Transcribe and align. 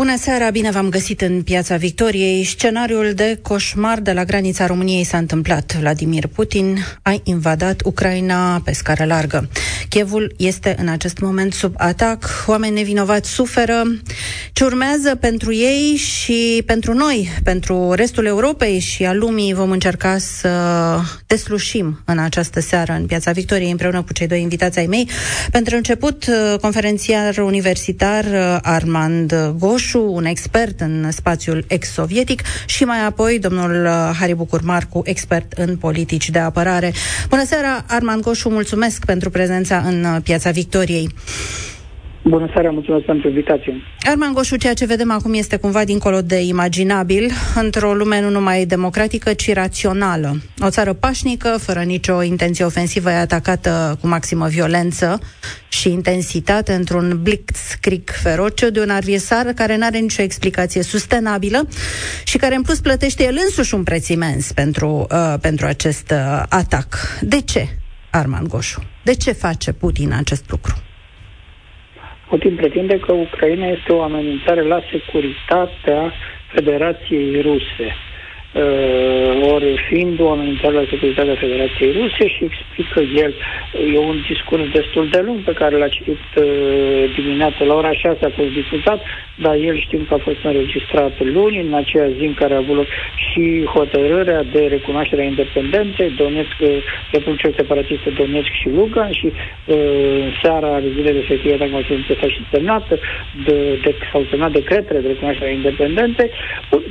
Bună 0.00 0.16
seara, 0.16 0.50
bine 0.50 0.70
v-am 0.70 0.88
găsit 0.88 1.20
în 1.20 1.42
Piața 1.42 1.76
Victoriei. 1.76 2.44
Scenariul 2.44 3.12
de 3.14 3.38
coșmar 3.42 4.00
de 4.00 4.12
la 4.12 4.24
granița 4.24 4.66
României 4.66 5.04
s-a 5.04 5.18
întâmplat. 5.18 5.76
Vladimir 5.80 6.26
Putin 6.26 6.78
a 7.02 7.20
invadat 7.22 7.80
Ucraina 7.84 8.60
pe 8.64 8.72
scară 8.72 9.04
largă. 9.04 9.48
Chievul 9.88 10.34
este 10.36 10.74
în 10.78 10.88
acest 10.88 11.18
moment 11.18 11.52
sub 11.52 11.74
atac, 11.76 12.44
oameni 12.46 12.74
nevinovați 12.74 13.30
suferă. 13.30 13.82
Ce 14.52 14.64
urmează 14.64 15.14
pentru 15.14 15.54
ei 15.54 15.96
și 15.96 16.62
pentru 16.66 16.92
noi, 16.92 17.28
pentru 17.42 17.92
restul 17.92 18.26
Europei 18.26 18.78
și 18.78 19.04
a 19.04 19.12
lumii, 19.12 19.54
vom 19.54 19.70
încerca 19.70 20.18
să 20.18 20.50
deslușim 21.26 22.02
în 22.04 22.18
această 22.18 22.60
seară 22.60 22.92
în 22.92 23.06
Piața 23.06 23.32
Victoriei 23.32 23.70
împreună 23.70 24.02
cu 24.02 24.12
cei 24.12 24.26
doi 24.26 24.40
invitați 24.40 24.78
ai 24.78 24.86
mei. 24.86 25.08
Pentru 25.50 25.76
început, 25.76 26.24
conferențiar 26.60 27.38
universitar 27.38 28.24
Armand 28.62 29.34
Goșu, 29.92 30.12
un 30.12 30.24
expert 30.24 30.80
în 30.80 31.10
spațiul 31.10 31.64
ex-sovietic 31.68 32.42
și 32.66 32.84
mai 32.84 33.04
apoi 33.04 33.38
domnul 33.38 33.86
Harry 34.18 34.34
Bucur 34.34 34.62
Marcu, 34.62 35.02
expert 35.04 35.52
în 35.52 35.76
politici 35.76 36.30
de 36.30 36.38
apărare. 36.38 36.92
Bună 37.28 37.44
seara, 37.44 37.84
Armand 37.88 38.22
Goșu, 38.22 38.48
mulțumesc 38.48 39.04
pentru 39.04 39.30
prezența 39.30 39.78
în 39.78 40.04
uh, 40.04 40.16
Piața 40.22 40.50
Victoriei. 40.50 41.14
Bună 42.24 42.50
seara, 42.52 42.70
mulțumesc 42.70 43.04
pentru 43.04 43.28
invitație. 43.28 43.82
Arman 44.00 44.32
Goșu, 44.32 44.56
ceea 44.56 44.74
ce 44.74 44.86
vedem 44.86 45.10
acum 45.10 45.34
este 45.34 45.56
cumva 45.56 45.84
dincolo 45.84 46.20
de 46.20 46.40
imaginabil, 46.40 47.30
într-o 47.54 47.94
lume 47.94 48.20
nu 48.20 48.30
numai 48.30 48.64
democratică, 48.64 49.32
ci 49.32 49.54
rațională. 49.54 50.36
O 50.58 50.70
țară 50.70 50.92
pașnică, 50.92 51.48
fără 51.48 51.80
nicio 51.80 52.22
intenție 52.22 52.64
ofensivă, 52.64 53.10
e 53.10 53.14
atacată 53.14 53.98
cu 54.00 54.06
maximă 54.06 54.46
violență 54.46 55.18
și 55.68 55.90
intensitate 55.90 56.72
într-un 56.72 57.20
blitzkrieg 57.22 58.10
feroce 58.10 58.70
de 58.70 58.80
un 58.80 58.90
adversar 58.90 59.46
care 59.46 59.76
nu 59.76 59.84
are 59.84 59.98
nicio 59.98 60.22
explicație 60.22 60.82
sustenabilă 60.82 61.68
și 62.24 62.36
care 62.36 62.54
în 62.54 62.62
plus 62.62 62.80
plătește 62.80 63.24
el 63.24 63.38
însuși 63.44 63.74
un 63.74 63.82
preț 63.82 64.08
imens 64.08 64.52
pentru, 64.52 65.06
uh, 65.10 65.34
pentru 65.40 65.66
acest 65.66 66.10
uh, 66.10 66.42
atac. 66.48 67.18
De 67.20 67.40
ce, 67.40 67.68
Arman 68.10 68.44
Goșu? 68.48 68.82
De 69.04 69.14
ce 69.14 69.32
face 69.32 69.72
Putin 69.72 70.12
acest 70.12 70.44
lucru? 70.50 70.74
Putin 72.30 72.54
pretinde 72.54 72.98
că 72.98 73.12
Ucraina 73.12 73.66
este 73.66 73.92
o 73.92 74.02
amenințare 74.02 74.62
la 74.62 74.80
securitatea 74.90 76.12
Federației 76.46 77.40
Ruse. 77.40 77.88
Uh, 78.54 79.52
ori 79.54 79.84
fiind 79.88 80.20
o 80.20 80.30
amenințare 80.30 80.74
la 80.74 80.90
securitatea 80.90 81.34
Federației 81.34 81.92
Ruse 81.92 82.28
și 82.28 82.44
explică 82.44 83.00
el, 83.00 83.34
e 83.94 83.98
un 83.98 84.18
discurs 84.28 84.62
destul 84.72 85.08
de 85.08 85.20
lung 85.26 85.38
pe 85.38 85.52
care 85.52 85.76
l-a 85.76 85.88
citit 85.88 86.22
uh, 86.36 87.12
dimineața 87.14 87.64
la 87.64 87.74
ora 87.74 87.92
6 87.92 88.24
a 88.24 88.30
fost 88.30 88.52
discutat, 88.60 89.00
dar 89.34 89.54
el 89.54 89.76
știm 89.78 90.04
că 90.08 90.14
a 90.14 90.26
fost 90.28 90.42
înregistrat 90.42 91.12
luni, 91.24 91.60
în 91.60 91.74
aceea 91.74 92.08
zi 92.18 92.24
în 92.24 92.34
care 92.34 92.54
a 92.54 92.56
avut 92.56 92.76
loc 92.76 92.86
și 93.26 93.64
hotărârea 93.74 94.42
de 94.42 94.66
recunoaștere 94.66 95.22
a 95.22 95.24
independenței, 95.24 96.10
Donetsk, 96.16 96.58
Republica 97.12 97.48
Separatistă 97.56 98.10
Donetsk 98.10 98.52
și 98.52 98.68
Lugan 98.68 99.12
și 99.12 99.26
uh, 99.26 99.76
în 100.24 100.32
seara 100.42 100.80
zilei 100.94 101.12
respective, 101.12 101.56
dacă 101.56 101.70
mă 101.70 101.82
s-a 102.20 102.28
și 102.28 102.46
semnat, 102.52 102.88
de, 103.46 103.78
de, 103.82 103.94
s-au 104.12 104.26
semnat 104.30 104.52
decretele 104.52 104.98
de 105.00 105.08
recunoaștere 105.08 105.50
a 105.50 105.52
independenței, 105.52 106.30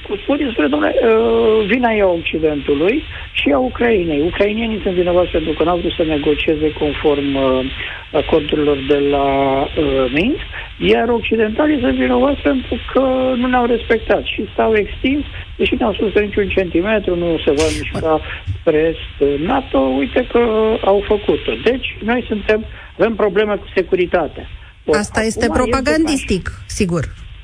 cu 0.08 0.16
spune 0.16 0.46
despre, 0.46 0.68
domnule, 0.68 0.96
uh, 1.04 1.49
vina 1.72 1.92
e 1.92 2.02
a 2.02 2.08
Occidentului 2.08 3.04
și 3.32 3.50
a 3.54 3.58
Ucrainei. 3.58 4.22
Ucrainienii 4.22 4.82
sunt 4.84 4.94
vinovați 4.94 5.32
pentru 5.32 5.54
că 5.54 5.64
n-au 5.64 5.78
vrut 5.78 5.92
să 5.92 6.04
negocieze 6.04 6.72
conform 6.72 7.36
uh, 7.36 7.66
acordurilor 8.12 8.78
de 8.88 9.00
la 9.16 9.28
uh, 9.62 10.12
Minsk, 10.14 10.46
iar 10.78 11.08
occidentalii 11.10 11.80
sunt 11.80 11.96
vinovați 11.96 12.42
pentru 12.42 12.76
că 12.94 13.00
nu 13.36 13.48
ne-au 13.48 13.66
respectat 13.66 14.24
și 14.24 14.50
s-au 14.56 14.74
extins, 14.76 15.24
deși 15.58 15.76
ne-au 15.76 15.94
spus 15.94 16.12
că 16.14 16.20
niciun 16.20 16.48
centimetru 16.50 17.16
nu 17.16 17.40
se 17.46 17.52
va 17.52 17.68
mișca 17.78 18.22
spre 18.60 18.78
est 18.94 19.40
NATO, 19.40 19.78
uite 19.78 20.28
că 20.32 20.42
au 20.82 21.04
făcut-o. 21.08 21.52
Deci, 21.64 21.98
noi 22.04 22.26
suntem, 22.28 22.66
avem 22.98 23.16
probleme 23.16 23.56
cu 23.56 23.66
securitatea. 23.76 24.48
Asta 24.92 25.22
este 25.22 25.48
propagandistic, 25.54 26.52
sigur. 26.66 27.04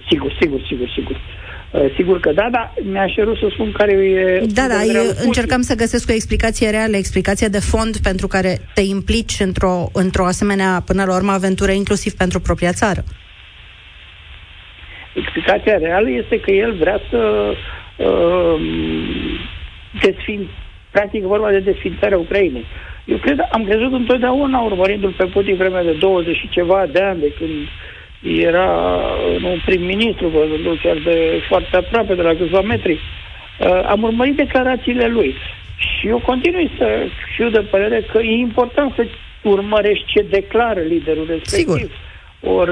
Sigur, 0.09 0.35
sigur, 0.39 0.59
sigur, 0.67 0.89
sigur. 0.95 1.15
Uh, 1.75 1.93
sigur 1.95 2.19
că 2.19 2.31
da, 2.31 2.47
dar 2.51 2.73
mi-aș 2.83 3.13
cerut 3.13 3.37
să 3.37 3.47
spun 3.51 3.71
care 3.71 3.91
e... 3.91 4.45
Da, 4.53 4.67
da, 4.67 4.83
eu 4.83 5.03
încercam 5.25 5.61
să 5.61 5.75
găsesc 5.75 6.09
o 6.09 6.13
explicație 6.13 6.69
reală, 6.69 6.97
explicație 6.97 7.47
de 7.47 7.59
fond 7.59 7.97
pentru 7.97 8.27
care 8.27 8.57
te 8.73 8.81
implici 8.81 9.39
într-o, 9.39 9.89
într-o 9.93 10.25
asemenea, 10.25 10.81
până 10.85 11.03
la 11.03 11.15
urmă, 11.15 11.31
aventură, 11.31 11.71
inclusiv 11.71 12.13
pentru 12.13 12.39
propria 12.39 12.71
țară. 12.71 13.03
Explicația 15.13 15.77
reală 15.77 16.09
este 16.09 16.39
că 16.39 16.51
el 16.51 16.73
vrea 16.73 16.99
să 17.09 17.51
uh, 17.97 18.59
desfin, 20.01 20.49
practic 20.91 21.23
vorba 21.23 21.49
de 21.49 21.59
desfințarea 21.59 22.17
Ucrainei. 22.17 22.65
Eu 23.05 23.17
cred, 23.17 23.37
am 23.51 23.63
crezut 23.63 23.93
întotdeauna, 23.93 24.59
urmărindu-l 24.59 25.13
pe 25.17 25.25
Putin 25.25 25.55
vremea 25.55 25.83
de 25.83 25.95
20 25.99 26.35
și 26.35 26.49
ceva 26.49 26.85
de 26.91 27.01
ani, 27.01 27.19
de 27.19 27.33
când 27.37 27.67
era 28.25 28.67
un 29.43 29.59
prim-ministru, 29.65 30.27
văzându-l 30.27 30.79
chiar 30.83 30.97
de 31.03 31.41
foarte 31.47 31.75
aproape, 31.75 32.15
de 32.15 32.21
la 32.21 32.33
câțiva 32.33 32.61
metri. 32.61 32.99
Uh, 33.59 33.83
am 33.87 34.03
urmărit 34.03 34.35
declarațiile 34.35 35.07
lui 35.07 35.35
și 35.77 36.07
eu 36.07 36.17
continui 36.17 36.71
să 36.77 37.07
fiu 37.35 37.49
de 37.49 37.59
părere 37.59 38.01
că 38.11 38.17
e 38.17 38.31
important 38.31 38.93
să 38.95 39.05
urmărești 39.43 40.05
ce 40.05 40.25
declară 40.29 40.79
liderul 40.79 41.25
respectiv. 41.29 41.73
Sigur. 41.73 41.89
Ori, 42.47 42.71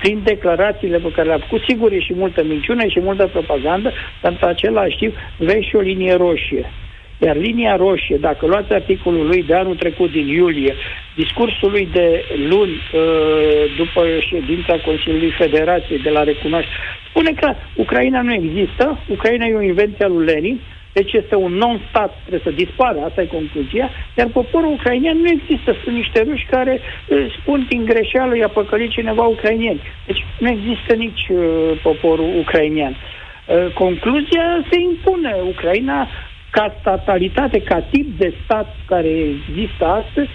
prin 0.00 0.20
declarațiile 0.24 0.98
pe 0.98 1.10
care 1.14 1.28
le-a 1.28 1.38
făcut, 1.38 1.62
sigur 1.68 1.92
e 1.92 2.00
și 2.00 2.14
multă 2.14 2.44
minciună 2.44 2.86
și 2.86 3.00
multă 3.00 3.26
propagandă, 3.26 3.92
dar 4.20 4.38
în 4.40 4.48
același 4.48 4.96
timp 4.96 5.14
vezi 5.36 5.68
și 5.68 5.76
o 5.76 5.80
linie 5.80 6.14
roșie. 6.14 6.70
Iar 7.18 7.36
linia 7.36 7.76
roșie, 7.76 8.16
dacă 8.20 8.46
luați 8.46 8.72
articolul 8.72 9.26
lui 9.26 9.42
de 9.42 9.54
anul 9.54 9.76
trecut, 9.76 10.10
din 10.10 10.26
iulie, 10.26 10.74
discursul 11.14 11.70
lui 11.70 11.88
de 11.92 12.24
luni, 12.48 12.80
uh, 12.92 13.76
după 13.76 14.06
ședința 14.28 14.74
Consiliului 14.84 15.30
Federației 15.30 15.98
de 15.98 16.10
la 16.10 16.22
recunoaștere, 16.22 16.76
spune 17.08 17.32
că 17.40 17.54
Ucraina 17.76 18.22
nu 18.22 18.32
există, 18.32 18.98
Ucraina 19.08 19.46
e 19.46 19.54
o 19.54 19.62
invenție 19.62 20.04
a 20.04 20.08
lui 20.08 20.24
Lenin, 20.24 20.60
deci 20.92 21.12
este 21.12 21.34
un 21.36 21.52
non-stat, 21.52 22.12
trebuie 22.20 22.40
să 22.44 22.62
dispară, 22.64 22.98
asta 23.00 23.22
e 23.22 23.26
concluzia, 23.26 23.90
iar 24.16 24.26
poporul 24.26 24.72
ucrainian 24.72 25.18
nu 25.18 25.28
există. 25.28 25.76
Sunt 25.84 25.94
niște 25.94 26.22
ruși 26.22 26.46
care 26.50 26.80
uh, 26.80 27.34
spun 27.40 27.66
din 27.68 27.84
greșeală, 27.84 28.36
i-a 28.36 28.48
păcălit 28.48 28.90
cineva 28.90 29.22
ucrainieni. 29.22 29.80
Deci 30.06 30.24
nu 30.38 30.48
există 30.48 30.94
nici 30.94 31.26
uh, 31.28 31.38
poporul 31.82 32.38
ucrainian. 32.38 32.96
Uh, 32.96 33.72
concluzia 33.72 34.64
se 34.70 34.80
impune. 34.80 35.36
Ucraina 35.48 36.08
ca 36.56 36.76
statalitate, 36.80 37.58
ca 37.60 37.80
tip 37.90 38.18
de 38.18 38.34
stat 38.44 38.68
care 38.86 39.08
există 39.08 39.84
astăzi, 39.84 40.30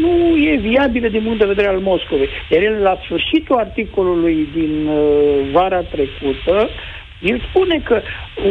nu 0.00 0.36
e 0.36 0.56
viabilă 0.56 1.08
din 1.08 1.22
punct 1.22 1.38
de 1.38 1.52
vedere 1.54 1.68
al 1.68 1.78
Moscovei. 1.78 2.28
Iar 2.50 2.62
el, 2.62 2.76
la 2.82 2.98
sfârșitul 3.04 3.56
articolului 3.56 4.48
din 4.54 4.86
uh, 4.86 5.50
vara 5.52 5.80
trecută, 5.80 6.68
el 7.22 7.42
spune 7.48 7.80
că 7.84 8.00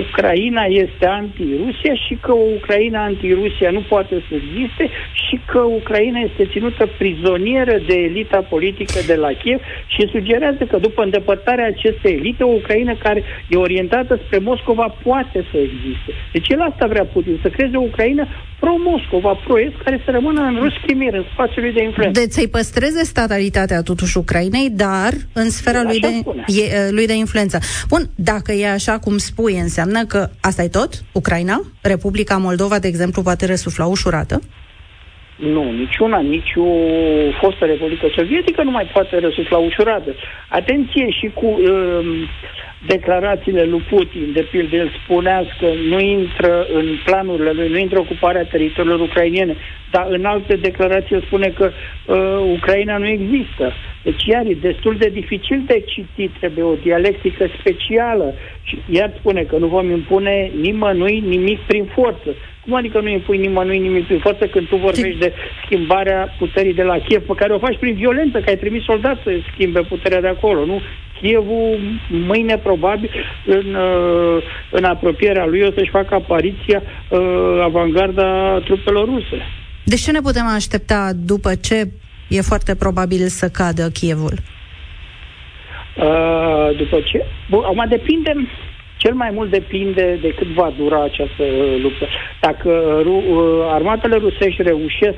Ucraina 0.02 0.64
este 0.64 1.06
anti-Rusia 1.06 1.94
și 2.06 2.18
că 2.22 2.32
o 2.32 2.46
Ucraina 2.56 3.04
anti-Rusia 3.04 3.70
nu 3.72 3.84
poate 3.90 4.24
să 4.30 4.36
existe 4.36 4.90
și 5.12 5.40
că 5.46 5.60
Ucraina 5.60 6.20
este 6.20 6.46
ținută 6.52 6.90
prizonieră 6.98 7.78
de 7.88 7.94
elita 7.94 8.38
politică 8.38 9.00
de 9.06 9.16
la 9.16 9.28
Kiev 9.28 9.60
și 9.88 10.08
sugerează 10.12 10.64
că 10.64 10.78
după 10.78 11.04
îndepărtarea 11.04 11.66
acestei 11.66 12.14
elite, 12.14 12.44
o 12.44 12.58
Ucraina 12.62 12.94
care 13.00 13.24
e 13.48 13.56
orientată 13.58 14.20
spre 14.26 14.38
Moscova 14.38 14.96
poate 15.04 15.46
să 15.52 15.58
existe. 15.58 16.12
Deci 16.32 16.50
el 16.50 16.62
asta 16.62 16.88
vrea 16.88 17.06
Putin, 17.14 17.40
să 17.42 17.50
creeze 17.50 17.78
o 17.78 17.88
Ucraina 17.92 18.28
pro-Moscova, 18.62 19.34
pro-Est, 19.46 19.78
care 19.84 20.02
să 20.06 20.12
rămână 20.12 20.42
în 20.42 20.56
Ruschimir, 20.64 21.14
în 21.14 21.26
spațiul 21.34 21.64
lui 21.64 21.74
de 21.74 21.84
influență. 21.84 22.20
Deci 22.20 22.32
să-i 22.32 22.48
păstreze 22.48 23.04
statalitatea 23.04 23.82
totuși 23.82 24.18
Ucrainei, 24.18 24.70
dar 24.70 25.14
în 25.34 25.50
sfera 25.50 25.82
lui 25.84 26.00
de, 26.00 26.12
e, 26.62 26.90
lui 26.90 27.08
de 27.08 27.16
influență. 27.16 27.60
Bun, 27.88 28.10
dacă 28.16 28.52
e 28.52 28.72
așa 28.72 29.00
cum 29.00 29.18
spui, 29.18 29.60
înseamnă 29.60 30.06
că 30.06 30.30
asta 30.40 30.64
e 30.64 30.68
tot? 30.68 31.04
Ucraina? 31.12 31.62
Republica 31.82 32.38
Moldova, 32.38 32.80
de 32.80 32.88
exemplu, 32.88 33.22
poate 33.22 33.46
răsufla 33.46 33.86
ușurată? 33.86 34.42
Nu, 35.42 35.72
niciuna, 35.72 36.20
nici 36.20 36.54
o 36.56 36.70
fostă 37.40 37.66
Republică 37.66 38.08
Sovietică 38.16 38.64
nu 38.64 38.72
mai 38.72 38.90
poate 38.94 39.20
răsufla 39.20 39.58
ușurată. 39.58 40.16
Atenție 40.48 41.10
și 41.10 41.32
cu 41.34 41.46
uh, 41.46 42.30
declarațiile 42.88 43.64
lui 43.64 43.84
Putin, 43.90 44.32
de 44.34 44.48
pildă 44.52 44.76
el 44.76 44.92
spunea 45.04 45.46
că 45.60 45.68
nu 45.90 46.00
intră 46.00 46.68
în 46.74 46.86
planurile 47.06 47.52
lui, 47.52 47.70
nu 47.70 47.78
intră 47.78 48.00
ocuparea 48.00 48.44
teritoriilor 48.44 49.00
ucrainiene, 49.00 49.56
dar 49.92 50.06
în 50.10 50.26
alte 50.26 50.56
declarații 50.56 51.24
spune 51.26 51.54
că 51.58 51.72
uh, 52.06 52.16
Ucraina 52.58 52.98
nu 52.98 53.08
există. 53.08 53.74
Deci 54.04 54.24
iar 54.26 54.46
e 54.46 54.54
destul 54.62 54.96
de 54.98 55.10
dificil 55.10 55.64
de 55.68 55.84
citit, 55.86 56.32
trebuie 56.40 56.64
o 56.64 56.76
dialectică 56.84 57.46
specială 57.60 58.34
și 58.64 58.78
iar 58.90 59.14
spune 59.20 59.42
că 59.44 59.58
nu 59.58 59.68
vom 59.68 59.90
impune 59.90 60.52
nimănui 60.62 61.20
nimic 61.20 61.60
prin 61.60 61.86
forță. 61.96 62.30
Cum 62.64 62.74
adică 62.74 63.00
nu 63.00 63.10
impui 63.10 63.38
nimănui 63.38 63.80
nimic 63.80 64.06
prin 64.06 64.20
forță 64.20 64.46
când 64.46 64.68
tu 64.68 64.76
vorbești 64.76 65.20
de 65.20 65.34
schimbarea 65.66 66.36
puterii 66.38 66.74
de 66.74 66.84
la 66.84 66.98
Kiev, 66.98 67.22
pe 67.22 67.34
care 67.36 67.54
o 67.54 67.60
faci 67.60 67.78
prin 67.80 67.96
violență, 67.96 68.40
că 68.40 68.50
ai 68.50 68.58
trimis 68.58 68.84
soldați 68.84 69.22
să 69.24 69.32
schimbe 69.54 69.82
puterea 69.82 70.22
de 70.22 70.28
acolo, 70.28 70.66
nu? 70.66 70.82
Kievul 71.22 71.80
mâine 72.10 72.58
probabil 72.58 73.10
în, 73.46 73.74
uh, 73.74 74.44
în 74.72 74.84
apropierea 74.84 75.46
lui 75.46 75.62
o 75.62 75.72
să-și 75.72 75.90
facă 75.90 76.16
apariția 76.16 76.82
uh, 77.10 77.20
avangarda 77.64 78.60
trupelor 78.60 79.06
ruse. 79.06 79.38
De 79.84 79.96
ce 79.96 80.12
ne 80.12 80.20
putem 80.20 80.46
aștepta 80.46 81.12
după 81.26 81.56
ce 81.56 81.88
e 82.38 82.42
foarte 82.42 82.76
probabil 82.76 83.28
să 83.28 83.48
cadă 83.50 83.90
Kievul? 83.90 84.36
Uh, 85.96 86.78
după 86.78 86.98
ce? 87.10 87.26
Bun, 87.50 87.64
acum 87.64 87.86
depinde 87.90 88.32
cel 88.98 89.14
mai 89.14 89.30
mult 89.34 89.50
depinde 89.52 90.18
de 90.22 90.34
cât 90.38 90.48
va 90.48 90.74
dura 90.78 91.04
această 91.04 91.44
luptă. 91.82 92.06
Dacă 92.42 93.00
ru- 93.04 93.24
armatele 93.70 94.16
rusești 94.16 94.62
reușesc 94.62 95.18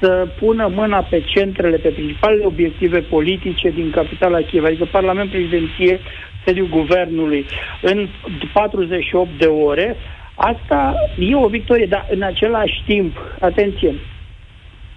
să 0.00 0.28
pună 0.38 0.70
mâna 0.74 1.02
pe 1.02 1.22
centrele, 1.26 1.76
pe 1.76 1.88
principalele 1.88 2.44
obiective 2.44 3.00
politice 3.00 3.68
din 3.68 3.90
capitala 3.90 4.40
Kiev, 4.40 4.64
adică 4.64 4.84
Parlament, 4.90 5.30
prezidenție, 5.30 6.00
sediul 6.44 6.68
guvernului, 6.68 7.46
în 7.82 8.08
48 8.52 9.28
de 9.38 9.46
ore, 9.46 9.96
asta 10.34 10.94
e 11.18 11.34
o 11.34 11.48
victorie, 11.48 11.86
dar 11.86 12.06
în 12.10 12.22
același 12.22 12.82
timp, 12.86 13.16
atenție, 13.40 13.94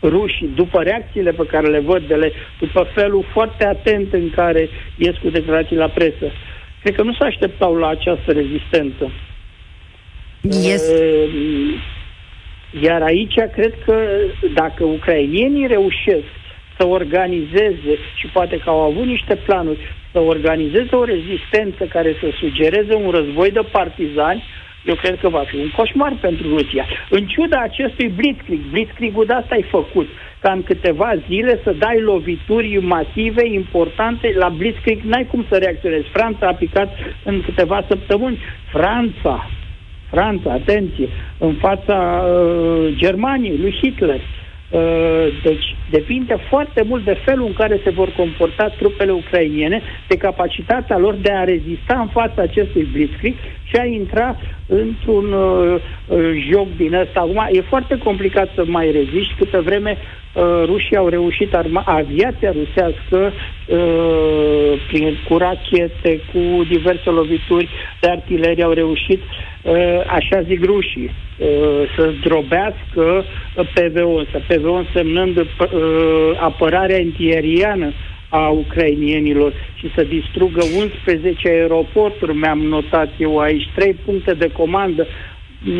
rușii, 0.08 0.50
după 0.56 0.82
reacțiile 0.82 1.32
pe 1.32 1.46
care 1.46 1.68
le 1.68 1.80
văd 1.80 2.08
de 2.08 2.16
le, 2.16 2.32
după 2.60 2.88
felul 2.94 3.26
foarte 3.32 3.66
atent 3.66 4.14
în 4.14 4.30
care 4.30 4.70
ies 4.98 5.16
cu 5.18 5.30
declarații 5.30 5.76
la 5.76 5.88
presă, 5.88 6.32
cred 6.82 6.96
că 6.96 7.04
nu 7.04 7.14
se 7.14 7.24
așteptau 7.24 7.76
la 7.76 7.88
această 7.88 8.32
rezistență. 8.32 9.12
Yes. 10.42 10.92
Iar 12.82 13.02
aici 13.02 13.34
cred 13.54 13.74
că 13.86 13.96
dacă 14.54 14.84
ucrainienii 14.84 15.68
reușesc 15.68 16.24
să 16.78 16.86
organizeze, 16.86 17.98
și 18.16 18.28
poate 18.28 18.58
că 18.58 18.70
au 18.70 18.80
avut 18.80 19.06
niște 19.06 19.36
planuri, 19.36 19.80
să 20.12 20.20
organizeze 20.20 20.96
o 20.96 21.04
rezistență 21.04 21.84
care 21.84 22.16
să 22.20 22.28
sugereze 22.40 22.94
un 22.94 23.10
război 23.10 23.52
de 23.52 23.62
partizani, 23.72 24.44
eu 24.86 24.96
cred 24.96 25.20
că 25.20 25.30
va 25.30 25.44
fi 25.48 25.56
un 25.56 25.72
coșmar 25.76 26.18
pentru 26.22 26.58
Rusia. 26.58 26.86
În 27.10 27.26
ciuda 27.26 27.60
acestui 27.62 28.08
blitzkrieg, 28.08 28.60
blitzkrieg-ul 28.72 29.26
de 29.26 29.34
asta 29.34 29.56
ai 29.56 29.66
făcut, 29.70 30.08
ca 30.40 30.52
în 30.52 30.64
câteva 30.64 31.14
zile 31.28 31.60
să 31.64 31.76
dai 31.78 32.00
lovituri 32.02 32.80
masive, 32.82 33.48
importante, 33.48 34.34
la 34.36 34.50
blitzkrieg 34.50 35.00
n-ai 35.02 35.28
cum 35.32 35.46
să 35.50 35.58
reacționezi. 35.58 36.08
Franța 36.08 36.48
a 36.48 36.54
picat 36.54 36.90
în 37.24 37.42
câteva 37.42 37.86
săptămâni. 37.88 38.40
Franța, 38.72 39.50
Franța, 40.10 40.52
atenție, 40.52 41.08
în 41.38 41.54
fața 41.54 42.24
uh, 42.26 42.94
Germaniei, 42.96 43.58
lui 43.58 43.76
Hitler. 43.82 44.20
Uh, 44.70 45.28
deci 45.44 45.76
depinde 45.90 46.36
foarte 46.50 46.82
mult 46.82 47.04
de 47.04 47.18
felul 47.26 47.46
în 47.46 47.54
care 47.54 47.80
se 47.84 47.90
vor 47.90 48.10
comporta 48.18 48.68
trupele 48.78 49.12
ucrainiene, 49.12 49.82
de 50.08 50.18
capacitatea 50.18 50.98
lor 50.98 51.14
de 51.14 51.32
a 51.32 51.44
rezista 51.44 52.00
în 52.00 52.08
fața 52.08 52.42
acestui 52.42 52.88
blitzkrieg 52.92 53.36
și 53.64 53.76
a 53.76 53.86
intra 53.86 54.38
într-un 54.68 55.32
uh, 55.32 55.76
uh, 56.08 56.46
joc 56.52 56.68
din 56.78 56.94
ăsta. 56.94 57.20
Acum, 57.20 57.48
e 57.52 57.62
foarte 57.62 57.98
complicat 57.98 58.50
să 58.56 58.64
mai 58.66 58.92
reziști 58.92 59.34
câtă 59.38 59.62
vreme 59.62 59.98
uh, 59.98 60.64
rușii 60.66 60.98
au 60.98 61.08
reușit, 61.08 61.56
arma- 61.56 61.86
aviația 61.86 62.52
rusească, 62.52 63.34
uh, 63.68 64.82
prin, 64.88 65.18
cu 65.30 65.38
rachete, 65.38 66.22
cu 66.34 66.64
diverse 66.70 67.10
lovituri 67.10 67.70
de 68.00 68.10
artilerie, 68.10 68.64
au 68.64 68.72
reușit 68.72 69.22
uh, 69.62 70.02
așa 70.08 70.42
zic 70.42 70.66
rușii, 70.66 71.12
uh, 71.38 71.48
să 71.96 72.14
zdrobească 72.20 73.26
PVO, 73.74 74.22
să 74.32 74.42
PVO 74.48 74.74
însemnând 74.74 75.38
uh, 75.38 75.46
apărarea 76.40 76.98
antieriană 76.98 77.94
a 78.40 78.50
ucrainienilor 78.50 79.54
și 79.80 79.92
să 79.96 80.04
distrugă 80.04 80.64
11 80.78 81.48
aeroporturi, 81.50 82.38
mi-am 82.38 82.60
notat 82.60 83.10
eu 83.18 83.40
aici, 83.40 83.70
trei 83.76 83.94
puncte 84.06 84.34
de 84.34 84.50
comandă. 84.52 85.08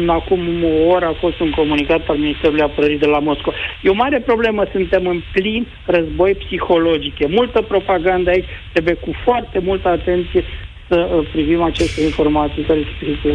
Acum 0.08 0.64
o 0.64 0.88
oră 0.96 1.06
a 1.06 1.16
fost 1.20 1.40
un 1.40 1.52
comunicat 1.52 2.08
al 2.08 2.18
Ministerului 2.18 2.62
Apărării 2.62 3.00
de 3.00 3.06
la 3.06 3.20
Moscova. 3.20 3.56
E 3.82 3.90
o 3.90 4.02
mare 4.04 4.20
problemă, 4.20 4.64
suntem 4.72 5.08
în 5.08 5.22
plin 5.34 5.68
război 5.86 6.34
psihologic. 6.36 7.20
E 7.20 7.28
multă 7.28 7.62
propagandă 7.62 8.30
aici, 8.30 8.50
trebuie 8.72 8.94
cu 8.94 9.12
foarte 9.24 9.60
multă 9.60 9.88
atenție 9.88 10.44
să 10.88 10.98
uh, 10.98 11.30
privim 11.32 11.62
aceste 11.62 12.02
informații 12.02 12.64
care 12.64 12.80
se 12.80 13.06
circulă. 13.06 13.34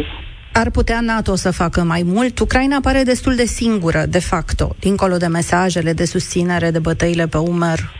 Ar 0.53 0.69
putea 0.71 0.99
NATO 1.01 1.35
să 1.35 1.51
facă 1.51 1.81
mai 1.83 2.01
mult? 2.05 2.39
Ucraina 2.39 2.77
pare 2.81 3.01
destul 3.03 3.35
de 3.35 3.45
singură, 3.45 4.03
de 4.09 4.19
facto, 4.19 4.75
dincolo 4.79 5.17
de 5.17 5.27
mesajele 5.27 5.93
de 5.93 6.05
susținere, 6.05 6.69
de 6.71 6.79
bătăile 6.79 7.27
pe 7.27 7.37
umăr. 7.37 7.98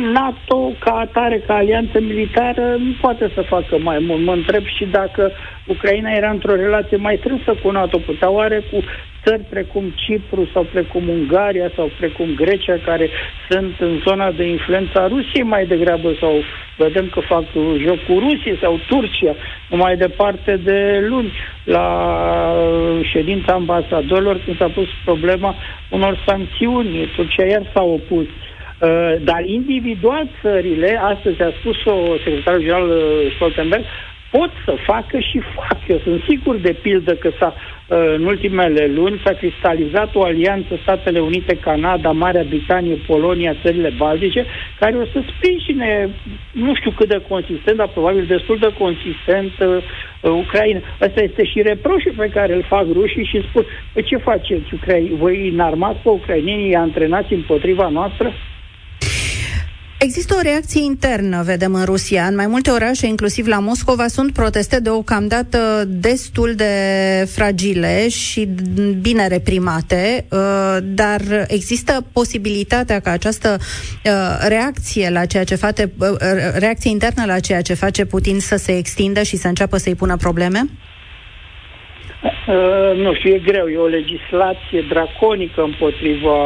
NATO, 0.00 0.72
ca 0.78 0.92
atare, 0.92 1.38
ca 1.46 1.54
alianță 1.54 2.00
militară, 2.00 2.76
nu 2.78 2.92
poate 3.00 3.30
să 3.34 3.40
facă 3.42 3.78
mai 3.78 3.98
mult. 3.98 4.24
Mă 4.24 4.32
întreb 4.32 4.64
și 4.64 4.84
dacă 4.84 5.32
Ucraina 5.66 6.10
era 6.10 6.30
într-o 6.30 6.54
relație 6.54 6.96
mai 6.96 7.16
strânsă 7.20 7.54
cu 7.62 7.70
NATO, 7.70 7.98
putea 7.98 8.30
oare 8.30 8.62
cu 8.70 8.78
țări 9.24 9.42
precum 9.42 9.92
Cipru 9.94 10.48
sau 10.52 10.62
precum 10.62 11.08
Ungaria 11.08 11.70
sau 11.76 11.90
precum 11.98 12.34
Grecia, 12.34 12.76
care 12.84 13.08
sunt 13.48 13.74
în 13.78 14.00
zona 14.06 14.30
de 14.30 14.44
influență 14.44 15.00
a 15.00 15.06
Rusiei 15.06 15.42
mai 15.42 15.66
degrabă, 15.66 16.12
sau 16.20 16.32
vedem 16.76 17.08
că 17.08 17.20
fac 17.20 17.44
joc 17.86 17.98
cu 18.06 18.18
Rusie 18.18 18.58
sau 18.60 18.80
Turcia, 18.88 19.34
mai 19.70 19.96
departe 19.96 20.56
de 20.56 21.04
luni, 21.08 21.32
la 21.64 21.86
ședința 23.02 23.52
ambasadorilor, 23.52 24.40
când 24.44 24.56
s-a 24.56 24.68
pus 24.68 24.88
problema 25.04 25.54
unor 25.90 26.22
sancțiuni. 26.26 27.10
Turcia 27.16 27.44
iar 27.44 27.62
s-a 27.72 27.82
opus. 27.82 28.26
Uh, 28.26 28.57
dar 29.20 29.44
individual 29.44 30.28
țările, 30.42 31.00
astăzi 31.02 31.42
a 31.42 31.50
spus-o 31.58 32.16
secretarul 32.24 32.60
general 32.60 32.88
uh, 32.88 33.32
Stoltenberg, 33.34 33.84
pot 34.30 34.50
să 34.64 34.74
facă 34.86 35.18
și 35.18 35.42
fac. 35.54 35.78
Eu 35.86 35.98
sunt 35.98 36.22
sigur 36.28 36.56
de 36.56 36.72
pildă 36.72 37.14
că 37.14 37.30
s-a, 37.38 37.54
uh, 37.54 38.14
în 38.16 38.24
ultimele 38.24 38.86
luni 38.86 39.20
s-a 39.24 39.32
cristalizat 39.32 40.14
o 40.14 40.22
alianță 40.22 40.78
Statele 40.82 41.20
Unite, 41.20 41.54
Canada, 41.54 42.10
Marea 42.10 42.44
Britanie, 42.48 42.94
Polonia, 43.06 43.56
țările 43.62 43.92
baltice, 43.96 44.46
care 44.80 44.96
o 44.96 45.04
să 45.04 45.22
sprijine, 45.34 46.10
nu 46.52 46.74
știu 46.74 46.90
cât 46.90 47.08
de 47.08 47.22
consistent, 47.28 47.76
dar 47.76 47.88
probabil 47.88 48.24
destul 48.24 48.58
de 48.58 48.72
consistent 48.78 49.52
uh, 49.58 49.82
Ucraina. 50.30 50.80
Asta 51.00 51.22
este 51.22 51.44
și 51.44 51.62
reproșul 51.62 52.12
pe 52.16 52.28
care 52.28 52.54
îl 52.54 52.62
fac 52.62 52.86
rușii 52.92 53.24
și 53.24 53.46
spun, 53.48 53.64
păi 53.92 54.02
ce 54.02 54.16
faceți? 54.16 54.74
Ucra- 54.74 55.16
voi 55.18 55.48
înarmați 55.48 55.98
pe 56.02 56.08
ucrainienii, 56.08 56.74
antrenați 56.74 57.32
împotriva 57.32 57.88
noastră? 57.88 58.32
Există 59.98 60.34
o 60.34 60.40
reacție 60.40 60.82
internă, 60.82 61.42
vedem, 61.42 61.74
în 61.74 61.84
Rusia. 61.84 62.26
În 62.26 62.34
mai 62.34 62.46
multe 62.46 62.70
orașe, 62.70 63.06
inclusiv 63.06 63.46
la 63.46 63.58
Moscova, 63.58 64.06
sunt 64.06 64.32
proteste 64.32 64.80
deocamdată 64.80 65.84
destul 65.86 66.54
de 66.54 66.72
fragile 67.30 68.08
și 68.08 68.48
bine 69.00 69.26
reprimate, 69.26 70.26
uh, 70.30 70.76
dar 70.82 71.20
există 71.48 72.06
posibilitatea 72.12 73.00
ca 73.00 73.10
această 73.10 73.56
uh, 73.58 74.12
reacție 74.48 75.10
la 75.10 75.24
ceea 75.24 75.44
ce 75.44 75.54
face, 75.54 75.92
uh, 75.98 76.08
reacție 76.52 76.90
internă 76.90 77.24
la 77.24 77.38
ceea 77.38 77.62
ce 77.62 77.74
face 77.74 78.04
Putin 78.04 78.40
să 78.40 78.56
se 78.56 78.76
extindă 78.76 79.22
și 79.22 79.36
să 79.36 79.48
înceapă 79.48 79.76
să-i 79.76 79.94
pună 79.94 80.16
probleme? 80.16 80.68
Uh, 82.22 82.96
nu 82.96 83.14
știu, 83.14 83.34
e 83.34 83.38
greu, 83.38 83.66
e 83.68 83.76
o 83.76 83.86
legislație 83.86 84.80
draconică 84.88 85.62
împotriva 85.62 86.38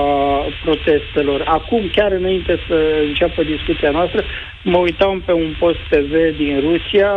protestelor. 0.64 1.43
Acum, 1.47 1.83
chiar 1.93 2.12
înainte 2.12 2.59
să 2.69 2.76
înceapă 3.07 3.43
discuția 3.43 3.91
noastră, 3.91 4.23
mă 4.62 4.79
uitam 4.79 5.23
pe 5.26 5.33
un 5.33 5.55
post 5.59 5.79
TV 5.88 6.37
din 6.37 6.61
Rusia, 6.61 7.11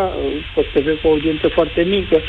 post 0.54 0.68
TV 0.68 1.02
cu 1.02 1.08
o 1.08 1.10
audiență 1.10 1.48
foarte 1.48 1.82
mică, 1.82 2.22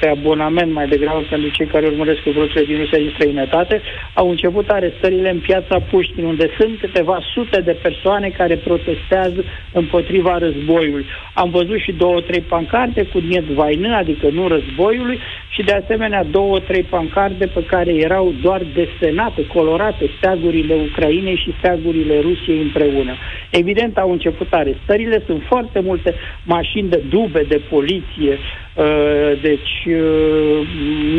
pe 0.00 0.08
abonament 0.08 0.72
mai 0.72 0.86
degrabă 0.86 1.22
pentru 1.28 1.48
cei 1.50 1.66
care 1.66 1.86
urmăresc 1.86 2.24
lucrurile 2.24 2.64
din 2.64 2.78
Rusia 2.78 2.98
din 2.98 3.12
străinătate, 3.14 3.82
au 4.14 4.30
început 4.30 4.68
arestările 4.68 5.30
în 5.30 5.38
piața 5.38 5.80
Puștin, 5.90 6.24
unde 6.24 6.50
sunt 6.58 6.78
câteva 6.78 7.18
sute 7.34 7.60
de 7.60 7.76
persoane 7.82 8.28
care 8.28 8.56
protestează 8.56 9.44
împotriva 9.72 10.38
războiului. 10.38 11.06
Am 11.34 11.50
văzut 11.50 11.78
și 11.78 11.92
două, 11.92 12.20
trei 12.20 12.40
pancarte 12.40 13.02
cu 13.02 13.18
Niet 13.18 13.44
Vaină, 13.44 13.96
adică 13.96 14.28
nu 14.32 14.48
războiului, 14.48 15.18
și 15.48 15.61
de 15.64 15.72
asemenea 15.72 16.24
două, 16.24 16.60
trei 16.60 16.82
pancarte 16.82 17.46
pe 17.46 17.64
care 17.64 17.94
erau 17.94 18.34
doar 18.42 18.62
desenate, 18.74 19.46
colorate, 19.46 20.10
steagurile 20.16 20.74
Ucrainei 20.74 21.36
și 21.36 21.54
steagurile 21.58 22.20
Rusiei 22.20 22.62
împreună. 22.62 23.14
Evident, 23.50 23.98
au 23.98 24.10
început 24.10 24.52
arestările, 24.52 25.22
sunt 25.26 25.42
foarte 25.48 25.80
multe 25.80 26.14
mașini 26.44 26.88
de 26.88 27.02
dube 27.08 27.44
de 27.48 27.60
poliție 27.70 28.38
Uh, 28.76 29.40
deci 29.42 29.84
uh, 29.86 30.66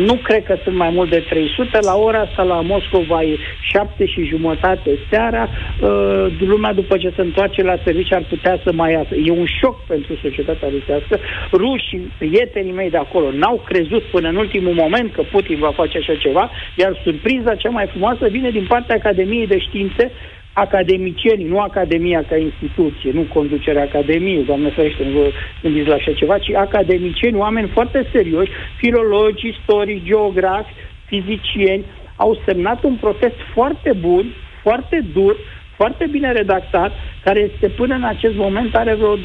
nu 0.06 0.14
cred 0.14 0.44
că 0.44 0.56
sunt 0.62 0.76
mai 0.76 0.90
mult 0.90 1.10
de 1.10 1.24
300. 1.28 1.78
La 1.80 1.94
ora 1.94 2.18
asta 2.18 2.42
la 2.42 2.60
Moscova 2.60 3.22
e 3.22 3.36
7 3.60 4.06
și 4.06 4.24
jumătate 4.24 4.90
seara. 5.10 5.48
Uh, 5.48 6.26
lumea 6.38 6.72
după 6.72 6.96
ce 6.96 7.12
se 7.16 7.20
întoarce 7.20 7.62
la 7.62 7.76
serviciu 7.84 8.14
ar 8.14 8.24
putea 8.28 8.60
să 8.64 8.72
mai 8.72 8.92
iasă. 8.92 9.14
E 9.14 9.30
un 9.30 9.46
șoc 9.60 9.86
pentru 9.86 10.18
societatea 10.22 10.68
rusească. 10.68 11.18
Rușii, 11.52 12.12
prietenii 12.18 12.72
mei 12.72 12.90
de 12.90 12.96
acolo, 12.96 13.30
n-au 13.32 13.62
crezut 13.66 14.02
până 14.02 14.30
în 14.34 14.40
ultimul 14.40 14.74
moment 14.74 15.12
că 15.12 15.22
Putin 15.22 15.58
va 15.58 15.72
face 15.80 15.98
așa 15.98 16.14
ceva, 16.24 16.50
iar 16.82 17.00
surpriza 17.04 17.54
cea 17.54 17.70
mai 17.70 17.86
frumoasă 17.86 18.28
vine 18.28 18.50
din 18.50 18.66
partea 18.66 18.94
Academiei 18.94 19.46
de 19.46 19.58
Științe 19.58 20.12
academicienii, 20.52 21.46
nu 21.46 21.58
Academia 21.60 22.22
ca 22.28 22.36
instituție, 22.36 23.10
nu 23.12 23.22
conducerea 23.22 23.82
Academiei, 23.82 24.44
doamne 24.44 24.70
ferește, 24.70 25.04
nu 25.04 25.18
vă 25.18 25.30
gândiți 25.62 25.88
la 25.88 25.94
așa 25.94 26.12
ceva, 26.12 26.38
ci 26.38 26.54
academicieni, 26.54 27.36
oameni 27.36 27.68
foarte 27.68 28.08
serioși, 28.12 28.50
filologi, 28.76 29.48
istorici, 29.48 30.04
geografi, 30.04 30.72
fizicieni, 31.06 31.84
au 32.16 32.42
semnat 32.46 32.84
un 32.84 32.94
protest 32.94 33.38
foarte 33.54 33.92
bun, 34.00 34.24
foarte 34.62 35.04
dur, 35.12 35.36
foarte 35.84 36.06
bine 36.10 36.32
redactat, 36.32 36.92
care 37.24 37.40
este 37.52 37.68
până 37.68 37.94
în 37.94 38.04
acest 38.04 38.34
moment 38.34 38.76
are 38.76 38.94
vreo 38.94 39.16
210-220 39.16 39.22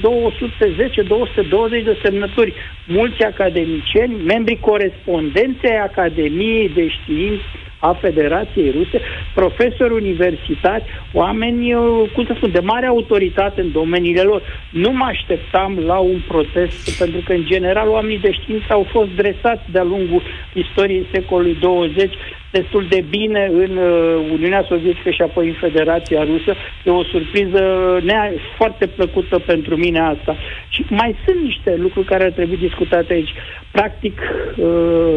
de 1.84 2.00
semnături. 2.04 2.54
Mulți 2.88 3.24
academicieni, 3.24 4.24
membri 4.24 4.60
corespondențe 4.60 5.68
ai 5.68 5.82
Academiei 5.92 6.70
de 6.70 6.88
Științe, 6.88 7.44
a 7.80 7.94
Federației 7.94 8.72
Ruse, 8.72 9.02
profesori 9.34 9.94
universitari, 9.94 10.84
oameni, 11.14 11.74
uh, 11.74 12.10
cum 12.14 12.26
să 12.26 12.34
spun, 12.36 12.52
de 12.52 12.60
mare 12.60 12.86
autoritate 12.86 13.62
în 13.62 13.72
domeniile 13.72 14.22
lor. 14.22 14.42
Nu 14.72 14.92
mă 14.92 15.06
așteptam 15.06 15.80
la 15.86 15.98
un 15.98 16.22
protest, 16.28 16.98
pentru 16.98 17.22
că, 17.26 17.34
în 17.34 17.46
general, 17.46 17.88
oamenii 17.90 18.20
de 18.20 18.32
știință 18.32 18.74
au 18.74 18.88
fost 18.92 19.10
dresați 19.16 19.72
de-a 19.72 19.84
lungul 19.84 20.22
istoriei 20.54 21.08
secolului 21.12 21.58
20 21.60 22.14
destul 22.52 22.86
de 22.90 23.06
bine 23.10 23.50
în 23.52 23.78
uh, 23.78 24.30
Uniunea 24.32 24.66
Sovietică 24.68 25.10
și 25.10 25.22
apoi 25.22 25.48
în 25.48 25.54
Federația 25.54 26.24
Rusă. 26.24 26.56
E 26.86 26.90
o 26.90 27.04
surpriză 27.04 27.60
nea, 28.04 28.32
foarte 28.58 28.88
plăcută 28.88 29.40
pentru 29.40 29.76
mine 29.76 30.00
asta. 30.00 30.36
Și 30.70 30.86
mai 30.90 31.16
sunt 31.26 31.42
niște 31.44 31.76
lucruri 31.76 32.08
care 32.08 32.24
ar 32.24 32.32
trebui 32.32 32.58
discutate 32.58 33.14
aici. 33.14 33.34
Practic, 33.72 34.22
uh, 34.58 35.16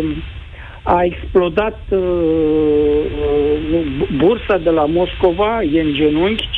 a 0.82 1.04
explodat 1.04 1.78
uh, 1.88 1.98
uh, 1.98 3.86
bursa 4.16 4.56
de 4.56 4.70
la 4.70 4.84
Moscova, 4.84 5.62
e 5.62 5.80
în 5.80 5.94
genunchi, 5.94 6.48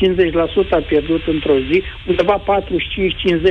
50% 0.67 0.71
a 0.71 0.77
pierdut 0.77 1.23
într-o 1.27 1.59
zi, 1.71 1.83
undeva 2.09 2.43
45-50, 2.43 2.47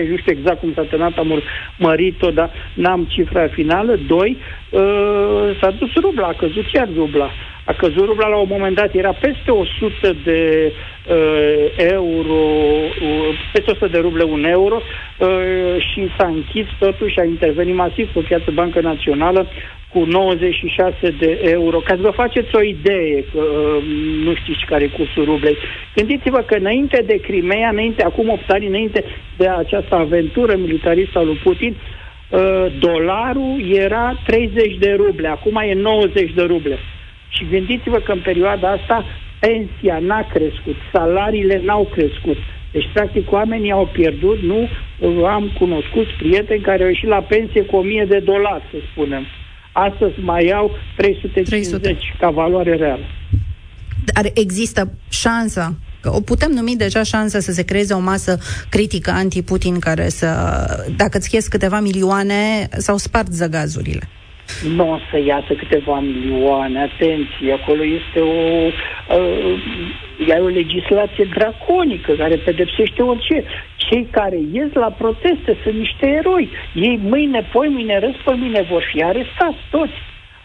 nu 0.10 0.18
știu 0.18 0.32
exact 0.38 0.60
cum 0.60 0.74
s-a 0.75 0.82
terminat, 0.82 1.18
am 1.18 1.42
mărit-o, 1.77 2.30
dar 2.30 2.51
n-am 2.74 3.03
cifra 3.10 3.48
finală. 3.48 4.00
Doi, 4.08 4.38
uh, 4.70 5.58
s-a 5.62 5.72
dus 5.72 5.94
rubla, 5.94 6.27
a 6.27 6.34
căzut 6.34 6.65
chiar 6.72 6.89
rubla. 6.96 7.30
A 7.65 7.74
căzut 7.74 8.06
rubla 8.06 8.27
la 8.27 8.36
un 8.36 8.48
moment 8.50 8.75
dat, 8.75 8.96
era 8.96 9.12
peste 9.12 9.51
100 9.51 10.15
de 10.24 10.72
uh, 11.10 11.65
euro, 11.77 12.39
uh, 13.01 13.39
peste 13.51 13.72
100 13.72 13.88
de 13.88 14.00
ruble 14.00 14.24
un 14.24 14.44
euro 14.44 14.82
uh, 15.18 15.27
și 15.77 16.08
s-a 16.18 16.27
închis 16.27 16.65
totuși, 16.80 17.20
a 17.20 17.24
intervenit 17.24 17.75
masiv 17.75 18.10
pe 18.13 18.20
piață 18.20 18.51
Bancă 18.51 18.82
Națională 18.82 19.48
cu 19.93 20.03
96 20.05 21.09
de 21.19 21.39
euro. 21.43 21.77
Ca 21.79 21.95
să 21.95 22.01
vă 22.01 22.09
faceți 22.09 22.55
o 22.55 22.62
idee, 22.62 23.25
că 23.31 23.39
uh, 23.39 23.83
nu 24.23 24.35
știți 24.35 24.65
care 24.65 24.83
e 24.83 24.88
cursul 24.88 25.25
rublei, 25.25 25.57
gândiți-vă 25.95 26.39
că 26.39 26.55
înainte 26.55 27.03
de 27.05 27.19
Crimea, 27.19 27.69
înainte, 27.69 28.03
acum 28.03 28.29
8 28.29 28.51
ani, 28.51 28.67
înainte 28.67 29.03
de 29.38 29.47
această 29.47 29.95
aventură 29.95 30.55
militaristă 30.55 31.19
a 31.19 31.21
lui 31.21 31.39
Putin, 31.43 31.75
uh, 31.75 32.65
dolarul 32.79 33.73
era 33.73 34.19
30 34.25 34.77
de 34.77 34.93
ruble, 34.97 35.27
acum 35.27 35.55
e 35.55 35.73
90 35.73 36.31
de 36.33 36.41
ruble. 36.41 36.77
Și 37.29 37.45
gândiți-vă 37.51 37.97
că 37.97 38.12
în 38.12 38.21
perioada 38.23 38.69
asta 38.69 39.05
pensia 39.39 40.00
n-a 40.00 40.27
crescut, 40.33 40.75
salariile 40.91 41.62
n-au 41.63 41.88
crescut. 41.91 42.38
Deci, 42.71 42.89
practic, 42.93 43.31
oamenii 43.31 43.71
au 43.71 43.89
pierdut, 43.91 44.41
nu 44.41 44.69
am 45.25 45.51
cunoscut 45.59 46.07
prieteni 46.07 46.62
care 46.62 46.83
au 46.83 46.89
ieșit 46.89 47.07
la 47.07 47.21
pensie 47.21 47.62
cu 47.62 47.75
1000 47.75 48.05
de 48.05 48.19
dolari, 48.19 48.63
să 48.71 48.77
spunem. 48.91 49.25
Astăzi 49.74 50.20
mai 50.20 50.46
iau 50.46 50.72
350 50.98 51.48
300. 51.70 51.98
ca 52.20 52.30
valoare 52.30 52.75
reală. 52.75 53.03
Dar 54.13 54.32
există 54.34 54.92
șansa 55.10 55.74
că 56.01 56.12
o 56.15 56.22
putem 56.22 56.51
numi 56.51 56.75
deja 56.75 57.03
șansă 57.03 57.39
să 57.39 57.51
se 57.51 57.63
creeze 57.63 57.94
o 57.94 58.00
masă 58.00 58.38
critică 58.70 59.12
anti-Putin 59.12 59.80
care 59.80 60.10
să, 60.10 60.27
dacă 60.98 61.18
îți 61.18 61.30
chiezi 61.30 61.50
câteva 61.50 61.80
milioane, 61.80 62.68
s-au 62.72 62.98
spart 62.98 63.32
zăgazurile 63.32 64.10
nu 64.75 64.92
o 64.92 64.98
să 65.12 65.18
iasă 65.25 65.53
câteva 65.53 66.00
milioane, 66.00 66.80
atenție, 66.80 67.53
acolo 67.62 67.84
este 67.84 68.20
o, 68.20 68.65
uh, 69.18 70.27
e 70.27 70.34
o 70.34 70.48
legislație 70.48 71.25
draconică 71.36 72.12
care 72.12 72.36
pedepsește 72.36 73.01
orice. 73.01 73.44
Cei 73.89 74.07
care 74.11 74.39
ies 74.51 74.73
la 74.73 74.91
proteste 74.91 75.57
sunt 75.63 75.75
niște 75.75 76.07
eroi. 76.07 76.49
Ei 76.73 76.99
mâine, 77.01 77.49
poi 77.51 77.67
mâine, 77.67 77.99
răs 77.99 78.15
pe 78.25 78.35
mine 78.35 78.61
vor 78.69 78.83
fi 78.91 79.03
arestați 79.03 79.57
toți. 79.69 79.97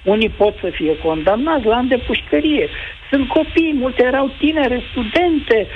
Unii 0.05 0.29
pot 0.29 0.55
să 0.61 0.71
fie 0.71 0.99
condamnați 0.99 1.67
la 1.67 1.77
ani 1.77 1.89
de 1.89 1.97
pușcărie. 2.07 2.69
Sunt 3.11 3.29
copii, 3.29 3.75
multe 3.75 4.05
erau 4.05 4.31
tinere, 4.39 4.81
studente, 4.91 5.67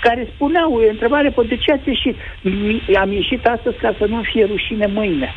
care 0.00 0.28
spuneau, 0.34 0.80
e 0.80 0.90
întrebare, 0.90 1.34
de 1.48 1.56
ce 1.56 1.72
ați 1.72 1.88
ieșit? 1.88 2.16
Am 2.96 3.12
ieșit 3.12 3.46
astăzi 3.46 3.76
ca 3.76 3.94
să 3.98 4.06
nu 4.06 4.22
fie 4.22 4.44
rușine 4.44 4.86
mâine. 4.86 5.34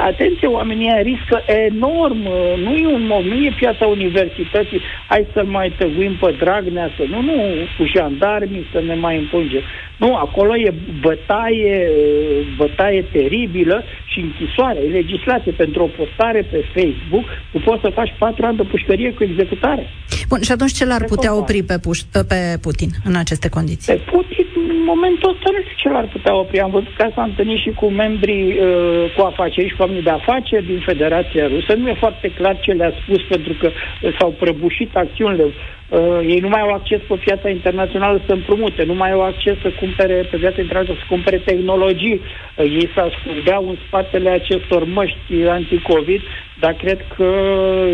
Uh, 0.00 0.06
atenție, 0.06 0.48
oamenii 0.48 0.90
riscă 1.02 1.42
enorm. 1.46 2.24
Uh, 2.26 2.62
nu 2.64 2.74
e 2.76 2.86
un 2.86 3.06
moment, 3.06 3.30
nu 3.32 3.44
e 3.44 3.52
piața 3.56 3.86
universității. 3.86 4.80
Hai 5.08 5.26
să 5.32 5.44
mai 5.44 5.72
tăguim 5.78 6.14
pe 6.20 6.34
Dragnea, 6.38 6.90
să 6.96 7.02
nu, 7.08 7.20
nu, 7.20 7.34
cu 7.78 7.84
jandarmii 7.94 8.66
să 8.72 8.82
ne 8.86 8.94
mai 8.94 9.16
împungem. 9.18 9.62
Nu, 9.96 10.16
acolo 10.16 10.56
e 10.56 10.74
bătaie, 11.00 11.88
uh, 11.88 12.46
bătaie 12.56 13.02
teribilă 13.12 13.84
și 14.06 14.20
închisoare. 14.20 14.78
E 14.86 14.90
legislație 14.90 15.52
pentru 15.52 15.82
o 15.82 15.86
postare 15.86 16.42
pe 16.50 16.64
Facebook. 16.74 17.24
Tu 17.52 17.58
poți 17.58 17.80
să 17.80 17.90
faci 17.94 18.14
patru 18.18 18.46
ani 18.46 18.56
de 18.56 18.62
pușcărie 18.62 19.12
cu 19.12 19.22
executare. 19.24 19.86
Bun, 20.28 20.40
și 20.42 20.52
atunci 20.52 20.72
ce 20.72 20.84
l-ar 20.84 21.04
putea 21.04 21.36
opri 21.36 21.62
pe, 21.62 21.78
puș- 21.78 22.24
pe 22.28 22.58
Putin 22.60 22.90
în 23.04 23.14
aceste 23.16 23.48
condiții? 23.48 23.92
Pe 23.92 24.00
Putin, 24.10 24.39
în 24.39 24.39
momentul 24.84 25.30
ăsta, 25.30 25.48
nu 25.52 25.60
știu 25.62 25.76
ce 25.76 25.88
l-ar 25.88 26.08
putea 26.12 26.34
opri. 26.36 26.60
Am 26.60 26.70
văzut 26.70 26.94
că 26.96 27.08
s-a 27.14 27.22
întâlnit 27.22 27.58
și 27.58 27.70
cu 27.70 27.86
membrii 27.86 28.46
uh, 28.58 29.12
cu 29.16 29.20
afaceri 29.22 29.68
și 29.68 29.74
cu 29.74 29.82
oamenii 29.82 30.02
de 30.02 30.10
afaceri 30.10 30.66
din 30.66 30.78
Federația 30.78 31.46
Rusă. 31.46 31.74
Nu 31.74 31.88
e 31.88 32.04
foarte 32.04 32.28
clar 32.38 32.58
ce 32.60 32.72
le-a 32.72 32.92
spus, 33.02 33.22
pentru 33.22 33.52
că 33.60 33.70
s-au 34.18 34.30
prăbușit 34.38 34.96
acțiunile. 34.96 35.44
Uh, 35.90 36.18
ei 36.26 36.38
nu 36.40 36.48
mai 36.48 36.60
au 36.60 36.72
acces 36.72 37.00
pe 37.08 37.14
piața 37.14 37.48
internațională 37.48 38.20
să 38.26 38.32
împrumute, 38.32 38.82
nu 38.84 38.94
mai 38.94 39.10
au 39.10 39.22
acces 39.22 39.54
să 39.62 39.70
cumpere 39.78 40.14
pe 40.14 40.36
piața 40.36 40.60
internațională 40.60 41.02
să 41.02 41.14
cumpere 41.14 41.36
tehnologii. 41.36 42.20
Uh, 42.20 42.64
ei 42.64 42.90
se 42.94 43.00
ascundeau 43.00 43.68
în 43.68 43.76
spatele 43.86 44.30
acestor 44.30 44.84
măști 44.84 45.34
anti-COVID, 45.48 46.20
dar 46.60 46.72
cred 46.72 47.00
că 47.16 47.28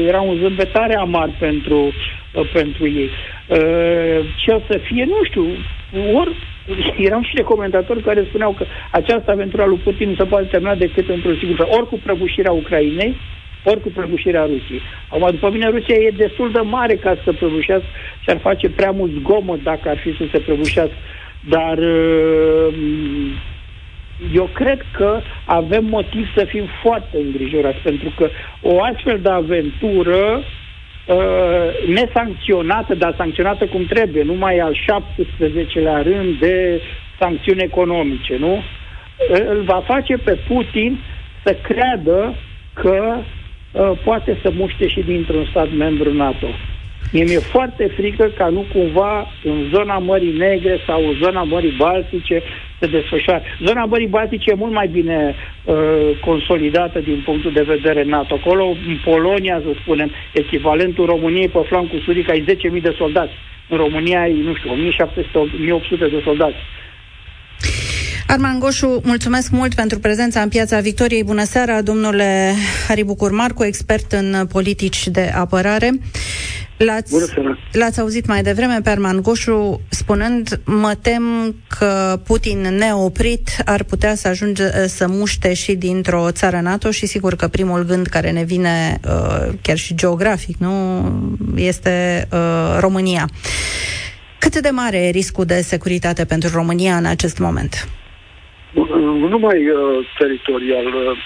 era 0.06 0.20
un 0.20 0.36
zâmbetare 0.42 0.96
amar 0.96 1.30
pentru, 1.38 1.78
uh, 2.32 2.50
pentru 2.52 2.88
ei. 2.88 3.10
Uh, 3.46 4.18
ce 4.36 4.50
o 4.50 4.60
să 4.68 4.78
fie, 4.78 5.04
nu 5.04 5.24
știu, 5.24 5.46
ori 6.14 6.34
erau 6.98 7.22
și 7.22 7.36
recomentatori 7.36 8.02
care 8.02 8.24
spuneau 8.28 8.52
că 8.52 8.64
această 8.90 9.30
aventură 9.30 9.62
a 9.62 9.66
lui 9.66 9.80
Putin 9.84 10.08
nu 10.08 10.14
se 10.14 10.24
poate 10.24 10.46
termina 10.46 10.74
decât 10.74 11.08
într-un 11.08 11.36
sigur 11.38 11.56
fel, 11.56 11.66
ori 11.70 11.88
cu 11.88 12.00
prăbușirea 12.02 12.52
Ucrainei, 12.52 13.16
ori 13.64 13.80
cu 13.80 13.88
prăbușirea 13.88 14.44
Rusiei. 14.44 14.82
Acum, 15.08 15.30
după 15.30 15.50
mine, 15.50 15.68
Rusia 15.68 15.94
e 15.94 16.10
destul 16.16 16.52
de 16.52 16.60
mare 16.60 16.94
ca 16.94 17.16
să 17.24 17.32
prăbușească 17.32 17.86
și 18.20 18.30
ar 18.30 18.38
face 18.38 18.68
prea 18.68 18.90
mult 18.90 19.12
zgomot 19.12 19.62
dacă 19.62 19.88
ar 19.88 19.98
fi 19.98 20.16
să 20.16 20.24
se 20.30 20.38
prăbușească. 20.38 20.96
Dar 21.48 21.78
uh, 21.78 22.74
eu 24.34 24.48
cred 24.54 24.80
că 24.92 25.20
avem 25.44 25.84
motiv 25.84 26.26
să 26.36 26.44
fim 26.44 26.64
foarte 26.82 27.18
îngrijorați, 27.18 27.78
pentru 27.78 28.12
că 28.16 28.28
o 28.62 28.82
astfel 28.82 29.18
de 29.22 29.28
aventură 29.28 30.42
uh, 31.06 31.86
nesancționată, 31.86 32.94
dar 32.94 33.14
sancționată 33.16 33.66
cum 33.66 33.84
trebuie, 33.84 34.22
numai 34.22 34.58
al 34.58 34.74
17-lea 34.76 36.02
rând 36.02 36.38
de 36.38 36.80
sancțiuni 37.18 37.62
economice, 37.62 38.36
nu? 38.36 38.62
Îl 39.28 39.62
va 39.62 39.82
face 39.86 40.16
pe 40.16 40.38
Putin 40.48 40.98
să 41.44 41.56
creadă 41.62 42.34
că 42.72 43.16
uh, 43.72 43.90
poate 44.04 44.38
să 44.42 44.50
muște 44.56 44.88
și 44.88 45.00
dintr-un 45.00 45.46
stat 45.50 45.68
membru 45.76 46.12
NATO. 46.12 46.46
Mie 47.16 47.24
mi-e 47.24 47.38
foarte 47.38 47.92
frică 47.96 48.32
ca 48.38 48.48
nu 48.48 48.64
cumva 48.72 49.32
în 49.44 49.68
zona 49.74 49.98
Mării 49.98 50.36
Negre 50.36 50.78
sau 50.86 51.08
în 51.08 51.14
zona 51.22 51.42
Mării 51.42 51.74
Baltice 51.78 52.42
se 52.80 52.86
desfășoară. 52.86 53.42
Zona 53.66 53.84
Mării 53.84 54.06
Baltice 54.06 54.50
e 54.50 54.54
mult 54.54 54.72
mai 54.72 54.88
bine 54.88 55.34
uh, 55.34 55.74
consolidată 56.20 56.98
din 56.98 57.22
punctul 57.24 57.52
de 57.52 57.62
vedere 57.62 58.02
NATO. 58.04 58.34
Acolo, 58.34 58.64
în 58.66 58.98
Polonia, 59.04 59.62
să 59.64 59.70
spunem, 59.80 60.10
echivalentul 60.32 61.06
României 61.06 61.48
pe 61.48 61.58
flancul 61.68 62.00
sudic 62.04 62.30
ai 62.30 62.44
10.000 62.76 62.82
de 62.82 62.94
soldați. 62.98 63.32
În 63.68 63.76
România 63.76 64.20
ai, 64.20 64.40
nu 64.42 64.54
știu, 64.54 64.70
1.700-1.800 64.70 65.98
de 65.98 66.20
soldați. 66.24 66.56
Arman 68.26 68.58
Goșu, 68.58 69.00
mulțumesc 69.04 69.50
mult 69.50 69.74
pentru 69.74 69.98
prezența 69.98 70.40
în 70.40 70.48
Piața 70.48 70.80
Victoriei. 70.80 71.24
Bună 71.24 71.44
seara, 71.44 71.82
domnule 71.82 72.54
Haribucur 72.88 73.30
Marcu, 73.30 73.64
expert 73.64 74.12
în 74.12 74.46
politici 74.52 75.08
de 75.08 75.30
apărare. 75.34 75.90
L-ați, 76.76 77.14
l-ați 77.72 78.00
auzit 78.00 78.26
mai 78.26 78.42
devreme 78.42 78.80
pe 78.84 78.90
Arman 78.90 79.22
Goșu 79.22 79.80
spunând 79.88 80.60
mă 80.64 80.94
tem 81.02 81.54
că 81.78 82.20
Putin 82.26 82.60
neoprit 82.60 83.48
ar 83.64 83.82
putea 83.82 84.14
să 84.14 84.28
ajunge 84.28 84.62
să 84.86 85.06
muște 85.08 85.54
și 85.54 85.74
dintr-o 85.74 86.30
țară 86.30 86.60
NATO 86.60 86.90
și 86.90 87.06
sigur 87.06 87.34
că 87.34 87.48
primul 87.48 87.82
gând 87.82 88.06
care 88.06 88.30
ne 88.30 88.44
vine 88.44 89.00
uh, 89.04 89.52
chiar 89.62 89.76
și 89.76 89.94
geografic 89.94 90.56
nu 90.56 91.04
este 91.56 92.28
uh, 92.32 92.76
România. 92.80 93.28
Cât 94.38 94.60
de 94.60 94.70
mare 94.70 94.96
e 94.96 95.10
riscul 95.10 95.44
de 95.44 95.60
securitate 95.60 96.24
pentru 96.24 96.48
România 96.54 96.96
în 96.96 97.06
acest 97.06 97.38
moment? 97.38 97.88
Nu 98.72 99.28
numai 99.28 99.68
uh, 99.68 100.06
teritorial. 100.18 100.86
Uh, 100.86 101.16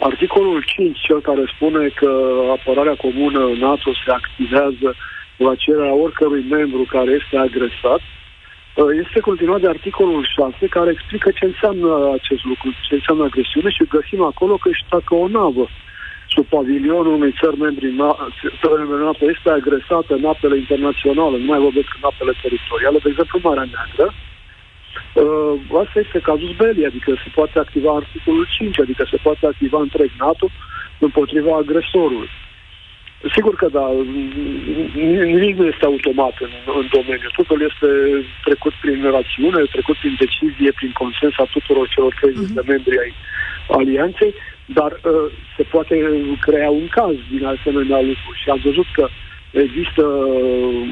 articolul 0.00 0.62
5, 0.66 1.00
cel 1.00 1.20
care 1.20 1.42
spune 1.54 1.88
că 1.88 2.10
apărarea 2.58 2.94
comună 2.94 3.40
NATO 3.58 3.90
se 4.04 4.10
activează 4.10 4.94
la 5.36 5.54
cererea 5.54 5.94
oricărui 5.94 6.44
membru 6.50 6.82
care 6.88 7.10
este 7.20 7.36
agresat, 7.36 8.00
uh, 8.00 8.90
este 9.04 9.20
continuat 9.20 9.60
de 9.60 9.68
articolul 9.68 10.22
6, 10.36 10.66
care 10.66 10.90
explică 10.90 11.30
ce 11.30 11.44
înseamnă 11.44 12.10
acest 12.18 12.44
lucru, 12.44 12.68
ce 12.88 12.94
înseamnă 12.94 13.24
agresiune 13.24 13.70
și 13.70 13.92
găsim 13.96 14.22
acolo 14.22 14.54
că 14.56 14.68
și 14.72 14.84
dacă 14.90 15.14
o 15.14 15.28
navă. 15.28 15.66
Sub 16.28 16.46
pavilionul 16.46 17.14
unei 17.18 17.34
țări 17.40 17.58
membri 17.58 17.94
NATO 19.06 19.24
este 19.34 19.50
agresată 19.50 20.14
în 20.14 20.24
apele 20.24 20.56
internaționale, 20.56 21.36
nu 21.38 21.44
mai 21.44 21.64
vorbesc 21.66 21.90
în 21.98 22.08
apele 22.10 22.32
teritoriale, 22.42 22.98
de 23.02 23.08
exemplu 23.08 23.38
Marea 23.42 23.68
Neagră, 23.72 24.06
Uh, 25.14 25.54
asta 25.82 25.98
este 26.04 26.18
cazus 26.18 26.52
belli, 26.56 26.84
adică 26.84 27.10
se 27.24 27.30
poate 27.34 27.58
activa 27.58 27.90
articolul 27.94 28.46
5, 28.50 28.80
adică 28.80 29.06
se 29.10 29.18
poate 29.22 29.46
activa 29.46 29.80
întreg 29.80 30.10
NATO 30.18 30.46
împotriva 30.98 31.56
agresorului. 31.56 32.30
Sigur 33.34 33.54
că 33.54 33.68
da, 33.68 33.86
nimic 35.34 35.56
nu 35.56 35.66
este 35.66 35.84
automat 35.84 36.34
în, 36.40 36.52
în 36.80 36.86
domeniu. 36.96 37.28
Totul 37.36 37.60
este 37.70 37.88
trecut 38.44 38.72
prin 38.80 38.98
rațiune, 39.16 39.60
trecut 39.76 39.96
prin 39.96 40.14
decizie, 40.24 40.70
prin 40.72 40.92
consens 40.92 41.34
a 41.36 41.46
tuturor 41.56 41.88
celor 41.88 42.14
30 42.20 42.38
uh-huh. 42.38 42.54
de 42.54 42.62
membri 42.66 42.98
ai 42.98 43.12
alianței, 43.78 44.34
dar 44.66 44.92
uh, 44.92 45.32
se 45.56 45.62
poate 45.62 45.94
crea 46.40 46.70
un 46.70 46.86
caz 46.88 47.16
din 47.30 47.44
asemenea 47.44 48.00
lucruri. 48.00 48.40
Și 48.42 48.48
am 48.48 48.60
văzut 48.64 48.86
că 48.92 49.04
uh, 49.08 49.33
Există 49.54 50.04
uh, 50.04 50.86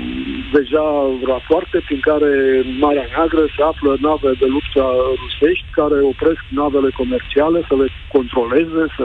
deja 0.53 0.87
rapoarte 1.25 1.79
prin 1.87 2.01
care 2.01 2.31
în 2.65 2.79
Marea 2.79 3.07
Neagră 3.11 3.45
se 3.57 3.63
află 3.63 3.97
nave 4.01 4.31
de 4.43 4.47
luptă 4.57 4.83
rusești 5.23 5.67
care 5.71 5.97
opresc 6.13 6.43
navele 6.49 6.91
comerciale 7.01 7.59
să 7.69 7.75
le 7.77 7.89
controleze, 8.15 8.83
să 8.97 9.05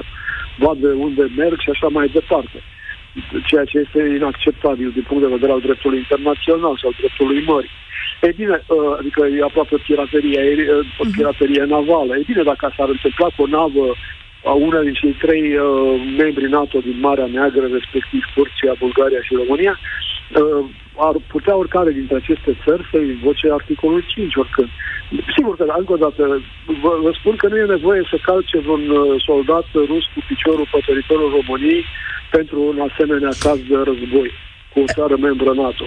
vadă 0.57 0.87
unde 0.87 1.23
merg 1.37 1.59
și 1.59 1.69
așa 1.69 1.87
mai 1.87 2.07
departe. 2.07 2.57
Ceea 3.49 3.65
ce 3.65 3.77
este 3.85 3.99
inacceptabil 4.19 4.89
din 4.97 5.05
punct 5.07 5.23
de 5.23 5.35
vedere 5.35 5.51
al 5.51 5.61
dreptului 5.67 5.97
internațional 5.97 6.75
și 6.77 6.85
al 6.85 6.95
dreptului 6.99 7.43
mării. 7.51 7.75
E 8.21 8.29
bine, 8.41 8.57
uh, 8.67 8.95
adică 8.99 9.21
e 9.25 9.49
aproape 9.49 9.75
piraterie, 9.87 10.41
uh, 10.99 11.07
piraterie 11.15 11.63
navală. 11.63 12.11
E 12.15 12.29
bine, 12.31 12.43
dacă 12.43 12.73
s-ar 12.75 12.89
întâmpla 12.89 13.27
cu 13.35 13.41
o 13.43 13.51
navă 13.57 13.85
una 14.43 14.81
din 14.81 14.93
cei 14.93 15.11
trei 15.11 15.55
uh, 15.55 15.65
membri 16.17 16.49
NATO 16.49 16.79
din 16.79 16.99
Marea 16.99 17.25
Neagră, 17.25 17.65
respectiv 17.67 18.21
Turcia, 18.33 18.73
Bulgaria 18.79 19.21
și 19.21 19.33
România, 19.35 19.79
uh, 19.79 20.65
ar 20.97 21.15
putea 21.27 21.55
oricare 21.55 21.91
dintre 21.91 22.15
aceste 22.15 22.57
țări 22.63 22.87
să 22.91 22.97
invoce 22.97 23.51
articolul 23.51 24.03
5 24.07 24.35
oricând. 24.35 24.69
Sigur 25.35 25.55
că, 25.55 25.73
încă 25.77 25.93
o 25.93 26.03
dată, 26.05 26.41
vă, 26.81 26.91
vă 27.01 27.11
spun 27.19 27.35
că 27.35 27.47
nu 27.47 27.57
e 27.57 27.75
nevoie 27.75 28.01
să 28.11 28.17
calce 28.21 28.57
vreun 28.59 28.89
uh, 28.89 29.23
soldat 29.25 29.65
rus 29.73 30.03
cu 30.13 30.19
piciorul 30.27 30.67
pe 30.71 30.79
teritoriul 30.85 31.35
României 31.39 31.85
pentru 32.31 32.57
un 32.61 32.79
asemenea 32.89 33.31
caz 33.39 33.59
de 33.69 33.75
război 33.89 34.31
cu 34.71 34.79
o 34.79 34.91
țară 34.95 35.15
membră 35.17 35.51
NATO. 35.53 35.85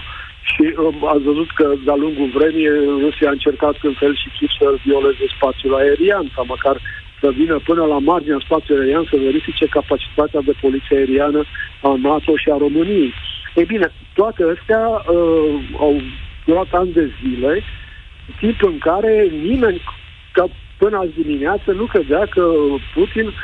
Și 0.52 0.64
um, 0.76 0.96
ați 1.12 1.22
văzut 1.30 1.50
că 1.50 1.66
de-a 1.84 1.98
lungul 2.04 2.28
vremii 2.38 2.68
Rusia 3.04 3.28
a 3.28 3.36
încercat 3.38 3.76
în 3.82 3.94
fel 4.00 4.14
și 4.16 4.28
chip 4.36 4.50
să 4.58 4.66
violeze 4.84 5.24
spațiul 5.36 5.74
aerian 5.74 6.26
sau 6.34 6.44
măcar 6.54 6.76
să 7.20 7.30
vină 7.30 7.58
până 7.58 7.84
la 7.84 7.98
marginea 7.98 8.40
spațiului 8.44 8.84
aerian 8.84 9.06
să 9.10 9.16
verifice 9.16 9.66
capacitatea 9.66 10.40
de 10.40 10.54
poliție 10.60 10.96
aeriană 10.96 11.40
a 11.82 11.94
NATO 12.08 12.36
și 12.36 12.48
a 12.50 12.56
României. 12.56 13.12
Ei 13.54 13.64
bine, 13.64 13.92
toate 14.14 14.42
astea 14.56 14.84
uh, 14.88 15.60
au 15.78 16.00
durat 16.44 16.70
ani 16.70 16.92
de 16.92 17.10
zile, 17.22 17.62
timp 18.38 18.62
în 18.62 18.78
care 18.78 19.28
nimeni, 19.42 19.82
ca 20.32 20.44
până 20.78 20.96
azi 20.98 21.22
dimineață, 21.22 21.72
nu 21.72 21.84
credea 21.84 22.26
că 22.26 22.44
Putin, 22.94 23.34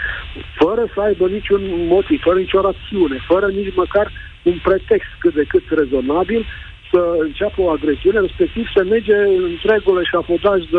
fără 0.55 0.83
să 0.95 1.01
aibă 1.01 1.27
niciun 1.29 1.63
motiv, 1.87 2.21
fără 2.21 2.39
nicio 2.39 2.61
rațiune, 2.61 3.19
fără 3.27 3.47
nici 3.47 3.75
măcar 3.75 4.13
un 4.43 4.59
pretext 4.63 5.11
cât 5.19 5.35
de 5.35 5.45
cât 5.45 5.65
rezonabil, 5.69 6.47
să 6.93 7.17
înceapă 7.19 7.61
o 7.61 7.71
agresiune, 7.71 8.21
respectiv 8.21 8.65
să 8.75 8.83
nege 8.83 9.17
întregul 9.53 10.01
eșafodaj 10.01 10.61
de 10.65 10.79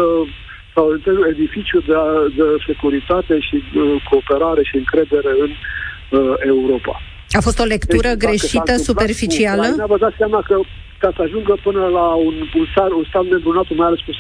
sau 0.78 0.86
întregul 0.98 1.26
edificiu 1.36 1.80
de, 1.90 1.96
de 2.40 2.48
securitate 2.68 3.36
și 3.48 3.56
uh, 3.56 4.04
cooperare 4.10 4.64
și 4.70 4.76
încredere 4.84 5.32
în 5.46 5.52
uh, 5.56 6.36
Europa. 6.54 6.96
A 7.40 7.42
fost 7.48 7.60
o 7.64 7.68
lectură 7.76 8.10
deci, 8.14 8.24
greșită, 8.24 8.74
superficială? 8.90 9.66
Ucraina, 9.66 9.94
vă 9.94 9.98
dați 10.06 10.20
seama 10.22 10.40
că 10.50 10.56
ca 11.04 11.10
să 11.16 11.22
ajungă 11.28 11.54
până 11.68 11.84
la 11.98 12.08
un, 12.28 12.36
un, 12.60 12.66
sar, 12.76 12.90
un 13.00 13.06
stat 13.10 13.26
membru 13.34 13.52
NATO, 13.52 13.74
mai 13.74 13.88
ales 13.88 14.00
cu 14.08 14.12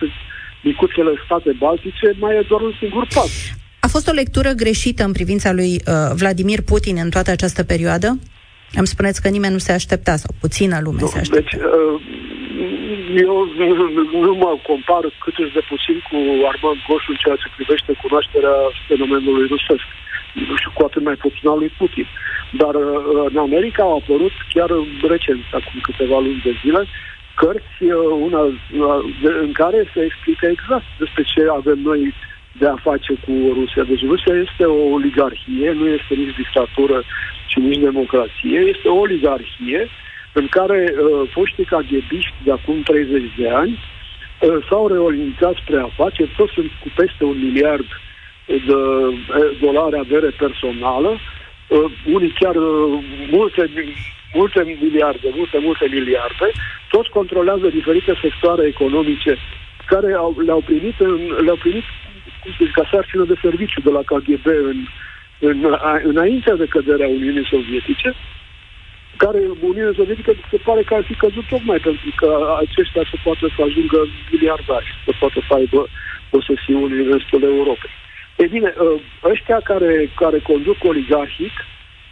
micuțele 0.64 1.12
state 1.26 1.52
baltice, 1.64 2.08
mai 2.20 2.36
e 2.36 2.46
doar 2.52 2.62
un 2.62 2.74
singur 2.82 3.06
pas. 3.16 3.32
A 3.80 3.88
fost 3.88 4.08
o 4.08 4.12
lectură 4.22 4.52
greșită 4.64 5.04
în 5.04 5.12
privința 5.12 5.50
lui 5.60 5.72
uh, 5.76 5.94
Vladimir 6.22 6.62
Putin 6.62 6.96
în 7.04 7.10
toată 7.10 7.32
această 7.32 7.64
perioadă? 7.64 8.08
Îmi 8.74 8.88
spuneți 8.88 9.22
că 9.22 9.28
nimeni 9.28 9.54
nu 9.54 9.60
se 9.68 9.72
aștepta, 9.72 10.16
sau 10.16 10.32
puțină 10.40 10.80
lume 10.84 11.02
nu, 11.02 11.08
se 11.08 11.20
aștepta. 11.20 11.58
Deci, 11.58 11.62
uh, 11.62 12.02
eu 13.26 13.34
nu, 13.58 14.20
nu 14.26 14.34
mă 14.44 14.52
compar 14.70 15.04
cât 15.24 15.38
de 15.56 15.62
puțin 15.72 15.98
cu 16.10 16.18
Armand 16.52 16.80
Goșu 16.88 17.10
în 17.12 17.20
ceea 17.24 17.36
ce 17.42 17.56
privește 17.56 17.92
cunoașterea 18.04 18.56
fenomenului 18.88 19.48
rusesc 19.54 19.86
și 20.62 20.70
cu 20.74 20.82
atât 20.84 21.04
mai 21.04 21.18
puțin 21.26 21.48
al 21.50 21.58
lui 21.58 21.72
Putin. 21.78 22.08
Dar 22.62 22.74
uh, 22.76 23.26
în 23.32 23.38
America 23.38 23.84
au 23.84 23.96
apărut 23.96 24.36
chiar 24.54 24.70
recent, 25.14 25.44
acum 25.60 25.80
câteva 25.82 26.18
luni 26.20 26.46
de 26.48 26.54
zile, 26.62 26.82
cărți 27.42 27.84
uh, 27.84 27.94
una, 28.28 28.42
în 29.46 29.52
care 29.52 29.80
se 29.94 30.02
explică 30.04 30.46
exact 30.48 30.88
despre 30.98 31.24
ce 31.24 31.42
avem 31.60 31.80
noi 31.80 32.14
de 32.60 32.68
a 32.68 32.76
face 32.90 33.14
cu 33.26 33.34
Rusia. 33.60 33.84
Deci 33.84 34.06
Rusia 34.12 34.34
este 34.46 34.64
o 34.66 34.84
oligarhie, 34.98 35.72
nu 35.72 35.86
este 35.88 36.14
nici 36.22 36.36
dictatură, 36.36 36.98
ci 37.50 37.56
nici 37.56 37.86
democrație, 37.90 38.58
este 38.74 38.88
o 38.88 39.00
oligarhie 39.06 39.90
în 40.40 40.48
care 40.58 40.80
uh, 40.94 41.30
foștii 41.36 41.72
caghebiști 41.74 42.38
de 42.44 42.52
acum 42.52 42.82
30 42.82 43.24
de 43.38 43.50
ani 43.50 43.74
uh, 43.78 44.58
s-au 44.70 44.88
reorientat 44.88 45.56
spre 45.56 45.80
afaceri, 45.80 46.34
toți 46.38 46.54
sunt 46.54 46.72
cu 46.82 46.90
peste 46.96 47.24
un 47.24 47.38
miliard 47.48 47.88
de 48.46 48.74
uh, 48.74 49.14
dolari 49.62 49.98
avere 49.98 50.30
personală, 50.44 51.12
uh, 51.12 51.92
unii 52.16 52.34
chiar 52.40 52.56
uh, 52.56 53.00
multe, 53.32 53.64
multe 54.34 54.78
miliarde, 54.82 55.28
multe, 55.36 55.58
multe 55.68 55.86
miliarde, 55.92 56.48
toți 56.90 57.10
controlează 57.10 57.68
diferite 57.68 58.14
sectoare 58.22 58.68
economice 58.68 59.38
care 59.86 60.14
au, 60.14 60.36
le-au 60.46 60.62
primit, 60.66 61.00
în, 61.00 61.20
le-au 61.46 61.60
primit 61.66 61.84
cum 62.42 62.52
să 62.58 62.64
zic, 62.64 62.74
ca 62.74 62.90
sarcină 62.92 63.24
de 63.24 63.36
serviciu 63.42 63.82
de 63.82 63.90
la 63.90 64.02
KGB 64.10 64.46
în, 64.46 64.78
în, 65.40 65.78
înainte 66.04 66.54
de 66.56 66.66
căderea 66.66 67.08
Uniunii 67.08 67.48
Sovietice 67.54 68.16
care 69.24 69.40
Uniunea 69.70 69.94
Sovietică 69.96 70.32
se 70.52 70.58
pare 70.68 70.82
că 70.84 70.94
ar 70.94 71.04
fi 71.04 71.16
căzut 71.24 71.46
tocmai 71.54 71.80
pentru 71.88 72.10
că 72.20 72.30
aceștia 72.64 73.04
se 73.12 73.18
poate 73.24 73.46
să 73.56 73.60
ajungă 73.68 74.00
miliardari, 74.32 74.88
să 75.06 75.12
poată 75.20 75.40
să 75.48 75.54
aibă 75.54 75.82
posesiuni 76.30 77.00
în 77.02 77.08
restul 77.14 77.44
Europei. 77.44 77.94
E 78.36 78.46
bine, 78.56 78.74
ă, 78.86 78.88
ăștia 79.32 79.60
care, 79.64 80.10
care 80.16 80.40
conduc 80.40 80.78
oligarhic 80.84 81.56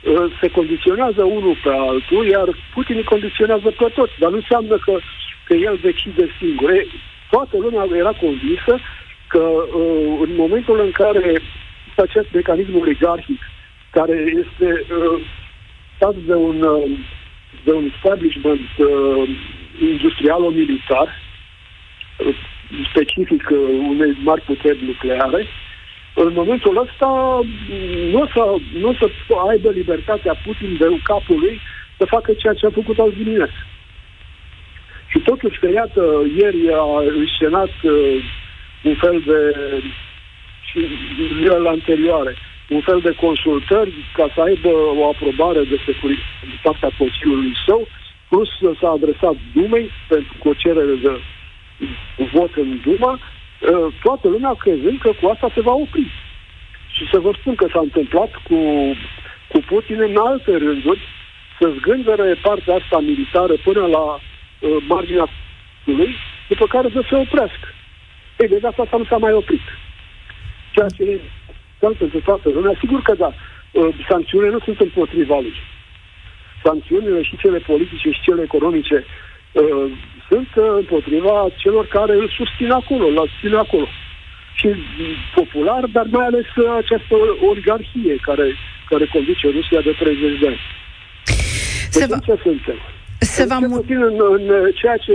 ă, 0.06 0.30
se 0.40 0.48
condiționează 0.58 1.24
unul 1.24 1.56
pe 1.64 1.70
altul, 1.70 2.26
iar 2.28 2.48
Putin 2.74 2.96
îi 2.96 3.12
condiționează 3.14 3.70
pe 3.78 3.88
toți, 3.98 4.20
dar 4.20 4.30
nu 4.30 4.36
înseamnă 4.36 4.78
că, 4.86 4.94
că 5.48 5.54
el 5.54 5.80
decide 5.82 6.26
singur. 6.40 6.70
E, 6.70 6.88
toată 7.30 7.58
lumea 7.58 7.98
era 7.98 8.14
convinsă 8.26 8.74
că 9.28 9.44
ă, 9.80 9.82
în 10.26 10.32
momentul 10.36 10.80
în 10.80 10.92
care 10.92 11.42
acest 11.96 12.28
mecanism 12.32 12.80
oligarhic, 12.80 13.42
care 13.90 14.16
este 14.44 14.86
stat 15.96 16.16
de 16.16 16.34
un, 16.34 16.62
uh, 16.62 16.90
de 17.64 17.72
un 17.72 17.92
establishment 17.96 18.70
uh, 18.78 19.30
industrial-militar 19.82 21.08
uh, 22.20 22.36
specific 22.90 23.50
uh, 23.52 23.58
unei 23.90 24.18
mari 24.24 24.42
puteri 24.42 24.86
nucleare, 24.86 25.46
în 26.14 26.34
momentul 26.34 26.78
ăsta 26.78 27.40
nu 28.12 28.22
o 28.22 28.28
să, 28.34 28.56
nu 28.74 28.90
o 28.90 28.94
să 28.94 29.10
aibă 29.50 29.70
libertatea 29.70 30.36
Putin 30.46 30.78
de 30.80 30.86
capul 31.04 31.40
lui 31.40 31.60
să 31.98 32.06
facă 32.06 32.34
ceea 32.34 32.54
ce 32.54 32.66
a 32.66 32.70
făcut 32.70 33.00
azi 33.00 33.16
dimineață. 33.16 33.66
Și 35.08 35.20
totuși 35.20 35.60
că, 35.60 35.70
iată, 35.70 36.24
ieri 36.38 36.74
a 36.74 37.02
înșenat 37.18 37.74
uh, 37.84 38.24
un 38.84 38.96
fel 38.96 39.24
de 39.26 39.56
și 40.62 40.88
zilele 41.38 41.70
anterioare 41.70 42.36
un 42.70 42.82
fel 42.82 43.00
de 43.00 43.12
consultări 43.12 43.94
ca 44.14 44.32
să 44.34 44.42
aibă 44.42 44.70
o 44.70 45.08
aprobare 45.08 45.64
de 45.64 45.78
securitate 45.86 46.46
din 46.46 46.60
partea 46.62 46.90
Consiliului 46.98 47.54
său, 47.66 47.88
plus 48.30 48.50
s-a 48.80 48.90
adresat 48.90 49.36
Dumei 49.54 49.90
pentru 50.08 50.36
o 50.44 50.54
cerere 50.54 50.96
de 51.04 51.20
vot 52.32 52.56
în 52.56 52.80
Duma, 52.84 53.14
uh, 53.20 53.94
toată 54.04 54.28
lumea 54.28 54.54
crezând 54.54 55.00
că 55.00 55.12
cu 55.22 55.28
asta 55.28 55.50
se 55.54 55.62
va 55.62 55.74
opri. 55.74 56.08
Și 56.92 57.08
să 57.12 57.20
vă 57.20 57.32
spun 57.40 57.56
că 57.56 57.68
s-a 57.72 57.80
întâmplat 57.80 58.32
cu, 58.48 58.58
cu 59.48 59.60
Putin 59.68 60.02
în 60.02 60.18
alte 60.18 60.52
rânduri, 60.58 61.00
să 61.60 61.74
zgândere 61.78 62.34
partea 62.42 62.76
asta 62.76 63.00
militară 63.00 63.54
până 63.64 63.86
la 63.86 64.04
uh, 64.14 64.20
marginea 64.88 65.28
lui, 65.84 66.16
după 66.48 66.66
care 66.66 66.90
să 66.94 67.02
se 67.10 67.16
oprească. 67.16 67.68
Ei, 68.40 68.48
de 68.48 68.58
data 68.58 68.82
asta 68.82 68.98
nu 68.98 69.06
s-a 69.06 69.18
mai 69.18 69.34
oprit. 69.34 69.62
Ceea 70.72 70.90
ce 70.98 71.20
e 71.92 71.96
pentru 72.04 72.20
toată 72.20 72.50
lumea, 72.50 72.74
sigur 72.80 73.02
că 73.02 73.14
da, 73.24 73.32
uh, 73.72 73.88
sancțiunile 74.10 74.52
nu 74.52 74.60
sunt 74.60 74.80
împotriva 74.80 75.40
lui. 75.40 75.56
Sancțiunile 76.64 77.22
și 77.22 77.38
cele 77.38 77.58
politice 77.58 78.10
și 78.10 78.22
cele 78.22 78.42
economice 78.42 78.98
uh, 79.52 79.92
sunt 80.30 80.50
uh, 80.56 80.66
împotriva 80.82 81.48
celor 81.58 81.86
care 81.88 82.14
îl 82.14 82.30
susțin 82.38 82.72
acolo, 82.72 83.06
îl 83.06 83.30
susțin 83.32 83.56
acolo. 83.56 83.88
Și 84.54 84.68
popular, 85.36 85.84
dar 85.96 86.06
mai 86.10 86.26
ales 86.26 86.48
uh, 86.56 86.76
această 86.78 87.16
oligarhie 87.50 88.16
care, 88.22 88.48
care 88.90 89.06
conduce 89.06 89.48
Rusia 89.58 89.82
de 89.82 89.94
30 90.00 90.40
de 90.40 90.48
ani. 90.48 90.62
Se 91.90 92.00
deci 92.00 92.10
va... 92.10 92.18
ce 92.26 92.42
suntem? 92.42 92.78
Se 93.20 93.46
va 93.46 93.58
mu- 93.60 93.76
puțin 93.80 94.02
în, 94.04 94.16
în 94.38 94.72
ceea 94.74 94.98
ce 94.98 95.14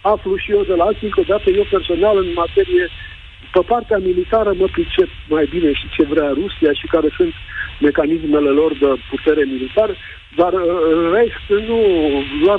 aflu 0.00 0.36
și 0.36 0.50
eu 0.50 0.62
de 0.70 0.74
la 0.74 0.84
alții, 0.84 1.06
încă 1.06 1.20
o 1.20 1.30
dată 1.32 1.50
eu 1.50 1.66
personal 1.70 2.16
în 2.18 2.30
materie, 2.34 2.84
pe 3.52 3.60
partea 3.66 3.98
militară 3.98 4.52
mă 4.56 4.66
pricep 4.72 5.08
mai 5.28 5.46
bine 5.50 5.72
și 5.72 5.86
ce 5.94 6.02
vrea 6.12 6.28
Rusia 6.40 6.72
și 6.72 6.86
care 6.86 7.08
sunt 7.16 7.32
mecanismele 7.80 8.50
lor 8.60 8.72
de 8.78 8.86
putere 9.10 9.44
militară, 9.44 9.94
dar 10.36 10.52
uh, 10.52 10.62
în 10.94 11.12
rest 11.16 11.66
nu, 11.68 11.80
doar 12.44 12.58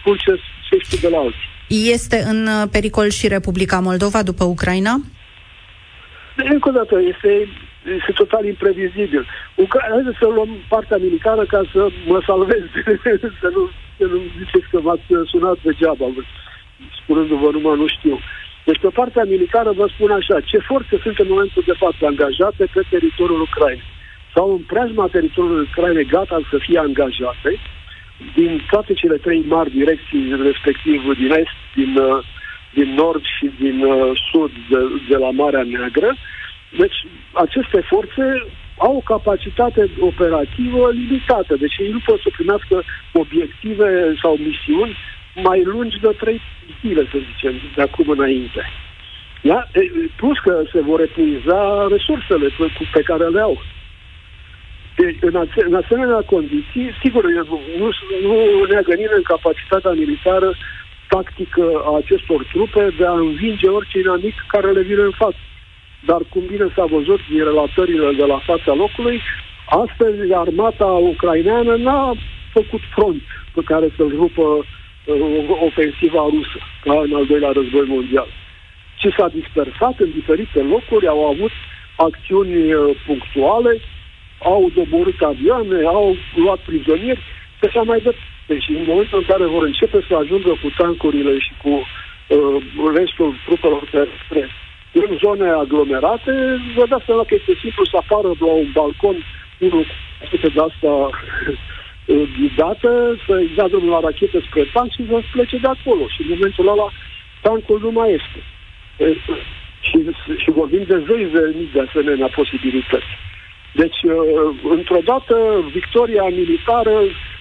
spun 0.00 0.16
ce, 0.24 0.32
ce 0.68 0.76
știu 0.84 0.98
de 1.08 1.08
la 1.14 1.18
alții. 1.18 1.46
Este 1.92 2.18
în 2.32 2.46
uh, 2.46 2.68
pericol 2.70 3.08
și 3.08 3.28
Republica 3.28 3.78
Moldova 3.80 4.22
după 4.22 4.44
Ucraina? 4.44 4.94
Încă 6.36 6.68
o 6.68 6.72
dată, 6.72 7.00
este, 7.12 7.48
este 7.98 8.12
total 8.14 8.44
imprevizibil. 8.44 9.26
Ucra- 9.64 9.88
Haideți 9.90 10.18
să 10.18 10.26
luăm 10.26 10.50
partea 10.68 10.96
militară 10.96 11.44
ca 11.44 11.60
să 11.72 11.88
mă 12.06 12.22
salvez, 12.26 12.62
să, 13.40 13.48
nu, 13.54 13.70
să 13.98 14.04
nu 14.12 14.18
ziceți 14.38 14.70
că 14.70 14.80
m-ați 14.80 15.28
sunat 15.30 15.58
degeaba, 15.62 16.06
spunându-vă 17.02 17.50
numai 17.50 17.76
nu 17.76 17.86
știu. 17.86 18.18
Deci 18.68 18.80
pe 18.86 18.96
partea 19.00 19.24
militară 19.34 19.70
vă 19.80 19.86
spun 19.94 20.10
așa, 20.10 20.36
ce 20.50 20.58
forțe 20.58 20.94
sunt 21.04 21.18
în 21.18 21.28
momentul 21.28 21.62
de 21.66 21.76
față 21.82 22.00
angajate 22.06 22.64
pe 22.74 22.82
teritoriul 22.90 23.40
Ucrainei 23.40 23.90
sau 24.34 24.46
în 24.56 24.62
preajma 24.70 25.06
teritoriului 25.16 25.68
Ucrainei 25.70 26.12
gata 26.16 26.38
să 26.50 26.56
fie 26.66 26.78
angajate 26.78 27.50
din 28.34 28.52
toate 28.70 28.92
cele 28.92 29.16
trei 29.16 29.42
mari 29.54 29.70
direcții, 29.70 30.24
respectiv 30.48 30.98
din 31.22 31.30
est, 31.42 31.56
din, 31.74 31.92
uh, 31.96 32.24
din 32.78 32.88
nord 32.94 33.22
și 33.36 33.46
din 33.58 33.78
uh, 33.84 34.10
sud 34.30 34.52
de, 34.70 34.80
de 35.10 35.16
la 35.16 35.30
Marea 35.30 35.64
Neagră. 35.72 36.10
Deci 36.80 36.98
aceste 37.32 37.80
forțe 37.92 38.24
au 38.86 38.96
o 38.96 39.08
capacitate 39.12 39.90
operativă 40.10 40.90
limitată, 40.90 41.54
deci 41.56 41.76
ei 41.78 41.90
nu 41.96 42.00
pot 42.04 42.20
să 42.20 42.28
primească 42.38 42.84
obiective 43.12 44.14
sau 44.22 44.32
misiuni 44.48 44.96
mai 45.42 45.62
lungi 45.62 45.98
de 46.00 46.08
trei 46.08 46.40
zile, 46.80 47.02
să 47.10 47.18
zicem, 47.32 47.54
de 47.74 47.82
acum 47.82 48.08
înainte. 48.08 48.62
Da? 49.42 49.66
Plus 50.16 50.38
că 50.38 50.62
se 50.72 50.80
vor 50.80 51.00
epuiza 51.00 51.86
resursele 51.90 52.48
pe, 52.58 52.66
pe 52.92 53.02
care 53.02 53.24
le 53.24 53.40
au. 53.40 53.62
De, 54.96 55.16
în, 55.20 55.36
ase, 55.36 55.64
în 55.70 55.74
asemenea 55.74 56.22
condiții, 56.26 56.90
sigur, 57.02 57.24
nu, 57.78 57.90
nu 58.22 58.64
ne 58.64 58.80
gândit 58.82 59.10
în 59.10 59.22
capacitatea 59.22 59.90
militară 59.90 60.54
tactică 61.08 61.82
a 61.84 61.96
acestor 61.96 62.44
trupe 62.52 62.94
de 62.98 63.06
a 63.06 63.12
învinge 63.12 63.68
orice 63.68 63.98
inamic 63.98 64.34
care 64.48 64.70
le 64.70 64.82
vine 64.82 65.02
în 65.02 65.10
față. 65.10 65.38
Dar 66.06 66.20
cum 66.28 66.42
bine 66.46 66.66
s-a 66.74 66.84
văzut 66.84 67.20
din 67.30 67.44
relatările 67.44 68.12
de 68.12 68.24
la 68.24 68.38
fața 68.38 68.74
locului, 68.74 69.20
astăzi 69.68 70.32
armata 70.32 70.84
ucraineană 70.84 71.76
n-a 71.76 72.12
făcut 72.52 72.80
front 72.94 73.22
pe 73.54 73.60
care 73.64 73.86
să-l 73.96 74.12
rupă 74.16 74.42
uh, 74.42 74.64
ofensiva 75.68 76.22
rusă, 76.30 76.58
ca 76.84 77.00
în 77.00 77.14
al 77.14 77.26
doilea 77.26 77.50
război 77.52 77.86
mondial. 77.86 78.28
Ci 78.96 79.08
s-a 79.16 79.28
dispersat 79.28 79.98
în 79.98 80.10
diferite 80.10 80.60
locuri, 80.62 81.06
au 81.06 81.26
avut 81.26 81.50
acțiuni 81.96 82.72
uh, 82.72 82.96
punctuale, 83.06 83.80
au 84.38 84.70
doborât 84.74 85.20
avioane, 85.22 85.84
au 85.84 86.16
luat 86.34 86.58
prizonieri 86.58 87.22
și 87.58 87.64
așa 87.66 87.82
mai 87.82 87.98
departe. 87.98 88.58
Și 88.64 88.70
în 88.70 88.84
momentul 88.86 89.18
în 89.18 89.24
care 89.24 89.44
vor 89.44 89.64
începe 89.64 90.04
să 90.08 90.14
ajungă 90.14 90.50
cu 90.62 90.68
tancurile 90.76 91.38
și 91.38 91.52
cu 91.62 91.68
uh, 91.68 92.62
restul 92.94 93.34
trupelor 93.44 93.88
terestre 93.90 94.48
în 94.92 95.18
zone 95.22 95.48
aglomerate, 95.48 96.32
vă 96.76 96.86
dați 96.88 97.04
seama 97.04 97.24
că 97.24 97.34
este 97.34 97.54
simplu 97.60 97.84
să 97.84 97.96
apară 97.96 98.28
la 98.40 98.52
un 98.62 98.70
balcon 98.72 99.16
unul 99.58 99.86
de 100.30 100.60
asta 100.68 101.10
ghidată, 102.14 103.16
să-i 103.26 103.50
dea 103.54 103.68
drumul 103.68 103.90
la 103.90 104.00
rachetă 104.00 104.38
spre 104.40 104.62
tank 104.72 104.90
și 104.90 105.06
să 105.08 105.22
plece 105.32 105.56
de 105.56 105.66
acolo. 105.66 106.04
Și 106.08 106.20
în 106.22 106.28
momentul 106.28 106.68
ăla 106.68 106.88
tancul 107.42 107.80
nu 107.80 107.90
mai 107.90 108.18
este. 108.18 108.40
Și, 109.80 109.98
și 110.36 110.50
vorbim 110.50 110.84
de 110.86 110.98
zeci 111.08 111.32
de 111.32 111.52
mii 111.56 111.70
de 111.72 111.80
asemenea 111.80 112.26
posibilități. 112.26 113.12
Deci, 113.72 114.00
într-o 114.76 115.00
dată, 115.04 115.36
victoria 115.72 116.22
militară, 116.22 116.94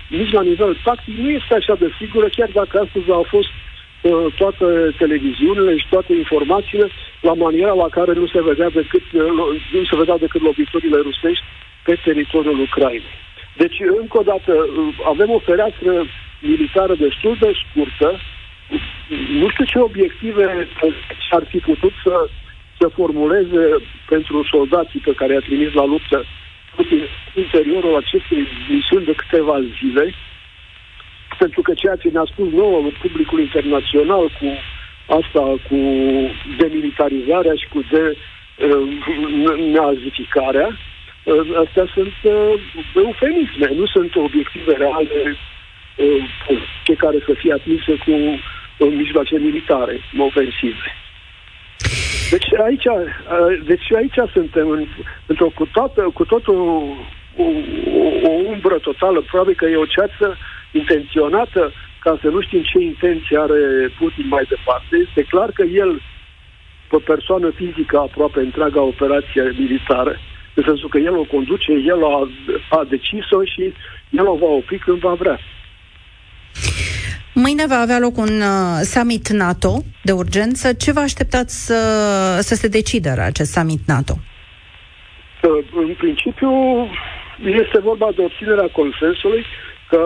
nici 0.10 0.32
la 0.32 0.42
nivel 0.42 0.78
tactic, 0.84 1.18
nu 1.18 1.30
este 1.30 1.54
așa 1.54 1.76
de 1.76 1.90
sigură, 2.00 2.28
chiar 2.28 2.50
dacă 2.54 2.80
astăzi 2.80 3.12
au 3.12 3.24
fost 3.24 3.50
toate 4.38 4.66
televiziunile 4.98 5.78
și 5.78 5.86
toate 5.90 6.14
informațiile 6.14 6.88
la 7.22 7.34
maniera 7.34 7.74
la 7.74 7.90
care 7.90 8.14
nu 8.14 8.28
se 8.28 8.42
vedea 8.42 8.70
decât, 8.70 9.04
nu 9.72 9.84
se 9.90 9.96
vedea 9.96 10.18
decât 10.18 10.42
loviturile 10.42 10.98
rusești 10.98 11.44
pe 11.84 12.00
teritoriul 12.04 12.60
Ucrainei. 12.60 13.26
Deci, 13.58 13.78
încă 14.02 14.18
o 14.20 14.22
dată, 14.22 14.54
avem 15.06 15.30
o 15.30 15.40
fereastră 15.40 16.06
militară 16.40 16.96
destul 16.96 17.38
de 17.40 17.52
scurtă. 17.62 18.20
Nu 19.40 19.50
știu 19.50 19.66
ce 19.66 19.80
obiective 19.80 20.68
ar 21.30 21.44
fi 21.48 21.58
putut 21.58 21.94
să, 22.04 22.30
să 22.80 22.88
formuleze 22.88 23.76
pentru 24.08 24.44
soldații 24.52 25.00
pe 25.00 25.14
care 25.14 25.34
i-a 25.34 25.40
trimis 25.40 25.74
la 25.74 25.86
luptă 25.86 26.26
în 26.76 26.86
interiorul 27.36 27.96
acestei 27.96 28.48
misiuni 28.70 29.06
de 29.06 29.14
câteva 29.14 29.60
zile, 29.80 30.14
pentru 31.38 31.62
că 31.62 31.74
ceea 31.74 31.96
ce 31.96 32.10
ne-a 32.10 32.28
spus 32.32 32.50
nouă 32.52 32.90
publicul 33.02 33.40
internațional 33.40 34.26
cu 34.40 34.48
asta, 35.20 35.44
cu 35.70 35.78
demilitarizarea 36.58 37.54
și 37.56 37.68
cu 37.68 37.84
de 37.92 38.18
uh, 38.18 38.88
nazificarea, 39.58 40.78
astea 41.66 41.86
sunt 41.94 42.14
uh, 42.24 42.54
eufemisme, 42.96 43.72
nu 43.76 43.86
sunt 43.86 44.16
obiective 44.16 44.74
reale 44.74 45.38
uh, 45.96 46.24
ce 46.84 46.94
care 46.94 47.18
să 47.26 47.34
fie 47.34 47.54
atinse 47.54 47.96
cu 48.06 48.12
uh, 48.12 48.94
mijloace 48.96 49.38
militare 49.38 50.00
ofensive. 50.18 50.88
Deci 52.30 52.48
aici, 52.66 52.86
uh, 52.86 53.66
deci 53.66 53.94
aici 53.94 54.32
suntem 54.34 54.70
în, 54.70 54.86
într-o 55.26 55.50
cu, 55.56 55.66
toată, 55.66 56.02
cu 56.14 56.26
tot 56.26 56.48
o, 56.48 56.54
o, 57.36 57.48
o 58.24 58.30
umbră 58.30 58.78
totală, 58.78 59.22
probabil 59.22 59.56
că 59.56 59.66
e 59.66 59.76
o 59.76 59.86
ceață 59.86 60.38
intenționată 60.72 61.72
ca 62.00 62.18
să 62.22 62.28
nu 62.28 62.42
știm 62.42 62.62
ce 62.62 62.80
intenție 62.80 63.38
are 63.40 63.92
Putin 64.00 64.28
mai 64.28 64.44
departe. 64.50 64.96
Este 65.08 65.22
clar 65.24 65.52
că 65.52 65.64
el, 65.64 66.02
pe 66.90 66.98
persoană 67.06 67.50
fizică, 67.50 67.98
aproape 67.98 68.40
întreaga 68.40 68.82
operație 68.82 69.44
militară, 69.58 70.20
în 70.58 70.64
sensul 70.64 70.90
că 70.90 70.98
el 70.98 71.18
o 71.18 71.24
conduce, 71.36 71.72
el 71.94 72.02
a, 72.04 72.30
a 72.70 72.84
decis-o 72.94 73.44
și 73.44 73.74
el 74.10 74.28
o 74.28 74.36
va 74.36 74.50
opri 74.60 74.78
când 74.78 75.00
va 75.00 75.14
vrea. 75.14 75.40
Mâine 77.34 77.66
va 77.68 77.80
avea 77.80 78.00
loc 78.00 78.18
un 78.18 78.34
uh, 78.42 78.80
summit 78.94 79.28
NATO 79.30 79.74
de 80.04 80.12
urgență. 80.12 80.74
Ce 80.74 80.92
vă 80.92 81.00
așteptați 81.00 81.66
să, 81.66 81.80
să 82.42 82.56
se 82.56 82.68
decidă 82.68 83.14
la 83.16 83.24
acest 83.24 83.52
summit 83.52 83.82
NATO? 83.88 84.16
Uh, 84.18 85.66
în 85.76 85.94
principiu, 85.98 86.52
este 87.64 87.80
vorba 87.90 88.10
de 88.16 88.22
obținerea 88.22 88.70
consensului 88.80 89.46
că 89.90 90.02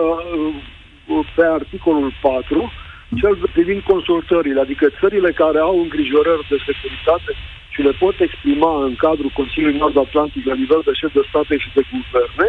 uh, 1.06 1.26
pe 1.36 1.44
articolul 1.44 2.12
4, 2.22 2.72
cel 3.20 3.34
privind 3.52 3.82
consultările, 3.92 4.60
adică 4.60 4.86
țările 5.00 5.30
care 5.32 5.58
au 5.58 5.80
îngrijorări 5.80 6.46
de 6.50 6.56
securitate 6.66 7.32
și 7.74 7.80
le 7.82 7.92
pot 8.02 8.20
exprima 8.20 8.84
în 8.84 8.94
cadrul 8.94 9.32
Consiliului 9.40 9.78
Nord-Atlantic 9.78 10.44
la 10.46 10.54
nivel 10.62 10.82
de 10.84 10.92
șef 10.92 11.12
de 11.12 11.24
state 11.28 11.56
și 11.56 11.70
de 11.74 11.82
guverne, 11.92 12.48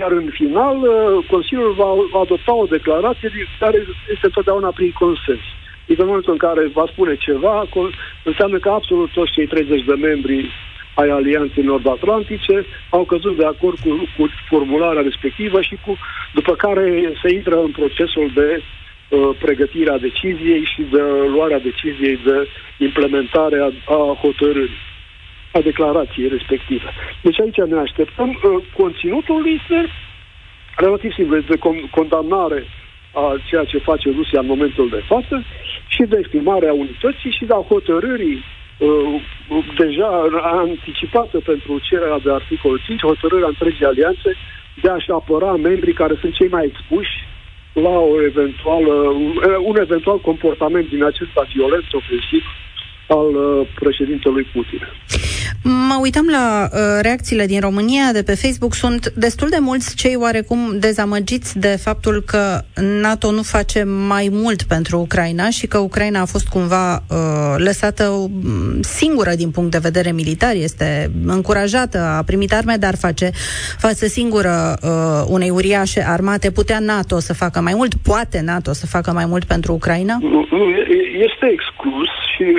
iar 0.00 0.10
în 0.12 0.28
final 0.40 0.76
uh, 0.82 1.24
Consiliul 1.30 1.72
va 1.82 1.90
adopta 2.22 2.54
o 2.54 2.72
declarație 2.76 3.30
care 3.58 3.78
este 4.14 4.28
totdeauna 4.28 4.70
prin 4.78 4.92
consens. 5.02 5.44
Adică 5.84 6.00
în 6.02 6.10
momentul 6.12 6.32
în 6.32 6.44
care 6.46 6.62
va 6.78 6.86
spune 6.92 7.14
ceva, 7.16 7.68
înseamnă 8.24 8.58
că 8.58 8.68
absolut 8.70 9.10
toți 9.10 9.32
cei 9.32 9.46
30 9.46 9.84
de 9.84 9.94
membri 9.94 10.50
ai 10.94 11.08
Alianței 11.08 11.64
Nord-Atlantice, 11.64 12.66
au 12.90 13.04
căzut 13.04 13.36
de 13.36 13.44
acord 13.44 13.78
cu, 13.78 13.90
cu 14.16 14.24
formularea 14.48 15.02
respectivă 15.02 15.60
și 15.60 15.76
cu, 15.84 15.98
după 16.32 16.54
care 16.54 17.12
se 17.22 17.34
intră 17.34 17.56
în 17.60 17.70
procesul 17.70 18.30
de 18.34 18.62
uh, 19.10 19.30
pregătire 19.38 19.90
a 19.90 19.98
deciziei 19.98 20.64
și 20.64 20.82
de 20.82 21.02
luarea 21.26 21.58
deciziei 21.58 22.18
de 22.24 22.48
implementare 22.78 23.58
a, 23.60 23.94
a 23.94 24.18
hotărârii 24.20 24.88
a 25.52 25.60
declarației 25.60 26.28
respective. 26.28 26.88
Deci 27.22 27.40
aici 27.40 27.56
ne 27.56 27.78
așteptăm. 27.78 28.28
Uh, 28.28 28.64
conținutul 28.76 29.46
este 29.58 29.86
relativ 30.76 31.12
simplu, 31.12 31.40
de 31.40 31.58
condamnare 31.90 32.64
a 33.14 33.36
ceea 33.48 33.64
ce 33.64 33.78
face 33.78 34.10
Rusia 34.10 34.40
în 34.40 34.46
momentul 34.46 34.88
de 34.88 35.02
față 35.06 35.44
și 35.86 36.02
de 36.02 36.16
exprimarea 36.18 36.72
unității 36.72 37.30
și 37.30 37.44
de 37.44 37.54
a 37.54 37.66
hotărârii 37.68 38.44
uh, 38.78 39.22
deja 39.76 40.28
anticipată 40.42 41.40
pentru 41.40 41.78
cererea 41.78 42.18
de 42.18 42.32
articol 42.32 42.80
5, 42.86 43.00
hotărârea 43.00 43.48
întregii 43.48 43.84
alianțe 43.84 44.30
de 44.82 44.88
a-și 44.88 45.10
apăra 45.10 45.52
membrii 45.52 45.92
care 45.92 46.14
sunt 46.20 46.34
cei 46.34 46.48
mai 46.48 46.64
expuși 46.64 47.28
la 47.72 47.98
o 47.98 48.22
eventuală, 48.22 48.92
un, 48.92 49.40
un 49.62 49.76
eventual 49.76 50.18
comportament 50.20 50.88
din 50.88 51.04
acesta 51.04 51.46
violent, 51.54 51.92
ofensiv 51.92 52.44
al 53.10 53.34
uh, 53.34 53.68
președintelui 53.74 54.46
Putin. 54.52 54.80
Mă 55.62 55.98
uitam 56.00 56.26
la 56.30 56.68
uh, 56.72 56.78
reacțiile 57.00 57.46
din 57.46 57.60
România 57.60 58.12
de 58.12 58.22
pe 58.22 58.34
Facebook. 58.34 58.74
Sunt 58.74 59.12
destul 59.16 59.48
de 59.48 59.56
mulți 59.60 59.96
cei 59.96 60.16
oarecum 60.16 60.58
dezamăgiți 60.78 61.58
de 61.58 61.78
faptul 61.82 62.22
că 62.26 62.60
NATO 63.02 63.30
nu 63.30 63.42
face 63.42 63.82
mai 63.84 64.28
mult 64.32 64.62
pentru 64.62 64.98
Ucraina 64.98 65.50
și 65.50 65.66
că 65.66 65.78
Ucraina 65.78 66.20
a 66.20 66.24
fost 66.24 66.48
cumva 66.48 66.94
uh, 66.94 67.54
lăsată 67.56 68.28
mm, 68.42 68.80
singură 68.80 69.30
din 69.36 69.50
punct 69.50 69.70
de 69.70 69.78
vedere 69.82 70.12
militar. 70.12 70.54
Este 70.54 71.10
încurajată, 71.26 71.98
a 71.98 72.22
primit 72.22 72.52
arme, 72.52 72.76
dar 72.76 72.96
face 72.96 73.30
față 73.78 74.06
singură 74.06 74.76
uh, 74.82 75.24
unei 75.28 75.50
uriașe 75.50 76.04
armate. 76.06 76.50
Putea 76.50 76.78
NATO 76.78 77.18
să 77.18 77.34
facă 77.34 77.60
mai 77.60 77.72
mult? 77.76 77.94
Poate 77.94 78.40
NATO 78.44 78.72
să 78.72 78.86
facă 78.86 79.12
mai 79.12 79.24
mult 79.26 79.44
pentru 79.44 79.72
Ucraina? 79.72 80.18
Nu, 80.20 80.46
nu 80.50 80.64
este 81.26 81.46
exclus 81.52 82.08
și 82.40 82.54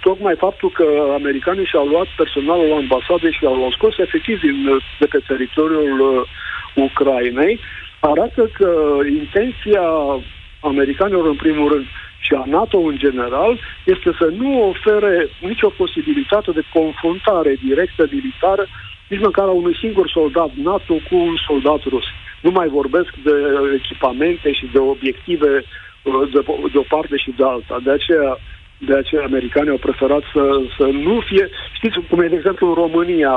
tocmai 0.00 0.34
faptul 0.36 0.70
că 0.70 0.86
americanii 1.14 1.64
și-au 1.64 1.86
luat 1.86 2.06
personalul 2.16 2.72
ambasadei 2.72 3.32
și 3.32 3.44
au 3.44 3.70
scos 3.76 3.98
efectiv 3.98 4.40
din, 4.40 4.58
de 4.98 5.06
pe 5.06 5.18
teritoriul 5.26 6.00
uh, 6.00 6.22
Ucrainei, 6.84 7.60
arată 8.00 8.42
că 8.58 8.70
intenția 9.20 9.86
americanilor 10.60 11.26
în 11.26 11.36
primul 11.44 11.68
rând 11.72 11.86
și 12.18 12.32
a 12.34 12.44
NATO 12.46 12.78
în 12.78 12.96
general 12.96 13.58
este 13.84 14.10
să 14.20 14.26
nu 14.40 14.68
ofere 14.68 15.28
nicio 15.40 15.68
posibilitate 15.68 16.50
de 16.50 16.62
confruntare 16.72 17.56
directă 17.64 18.08
militară 18.10 18.66
nici 19.08 19.20
măcar 19.20 19.46
a 19.48 19.50
unui 19.62 19.76
singur 19.84 20.10
soldat 20.10 20.50
NATO 20.54 20.94
cu 21.08 21.16
un 21.16 21.36
soldat 21.46 21.82
rus. 21.82 22.04
Nu 22.40 22.50
mai 22.50 22.68
vorbesc 22.68 23.12
de 23.22 23.36
echipamente 23.74 24.52
și 24.52 24.66
de 24.72 24.78
obiective 24.78 25.64
uh, 26.02 26.28
de, 26.32 26.40
de 26.72 26.78
o 26.78 26.86
parte 26.88 27.16
și 27.16 27.34
de 27.36 27.44
alta. 27.44 27.76
De 27.84 27.90
aceea 27.90 28.38
de 28.84 28.96
aceea 28.96 29.24
americanii 29.24 29.70
au 29.70 29.86
preferat 29.86 30.22
să, 30.32 30.42
să 30.78 30.84
nu 31.06 31.20
fie... 31.28 31.48
Știți 31.72 31.98
cum 32.08 32.20
e, 32.20 32.28
de 32.28 32.36
exemplu, 32.36 32.68
în 32.68 32.74
România, 32.74 33.32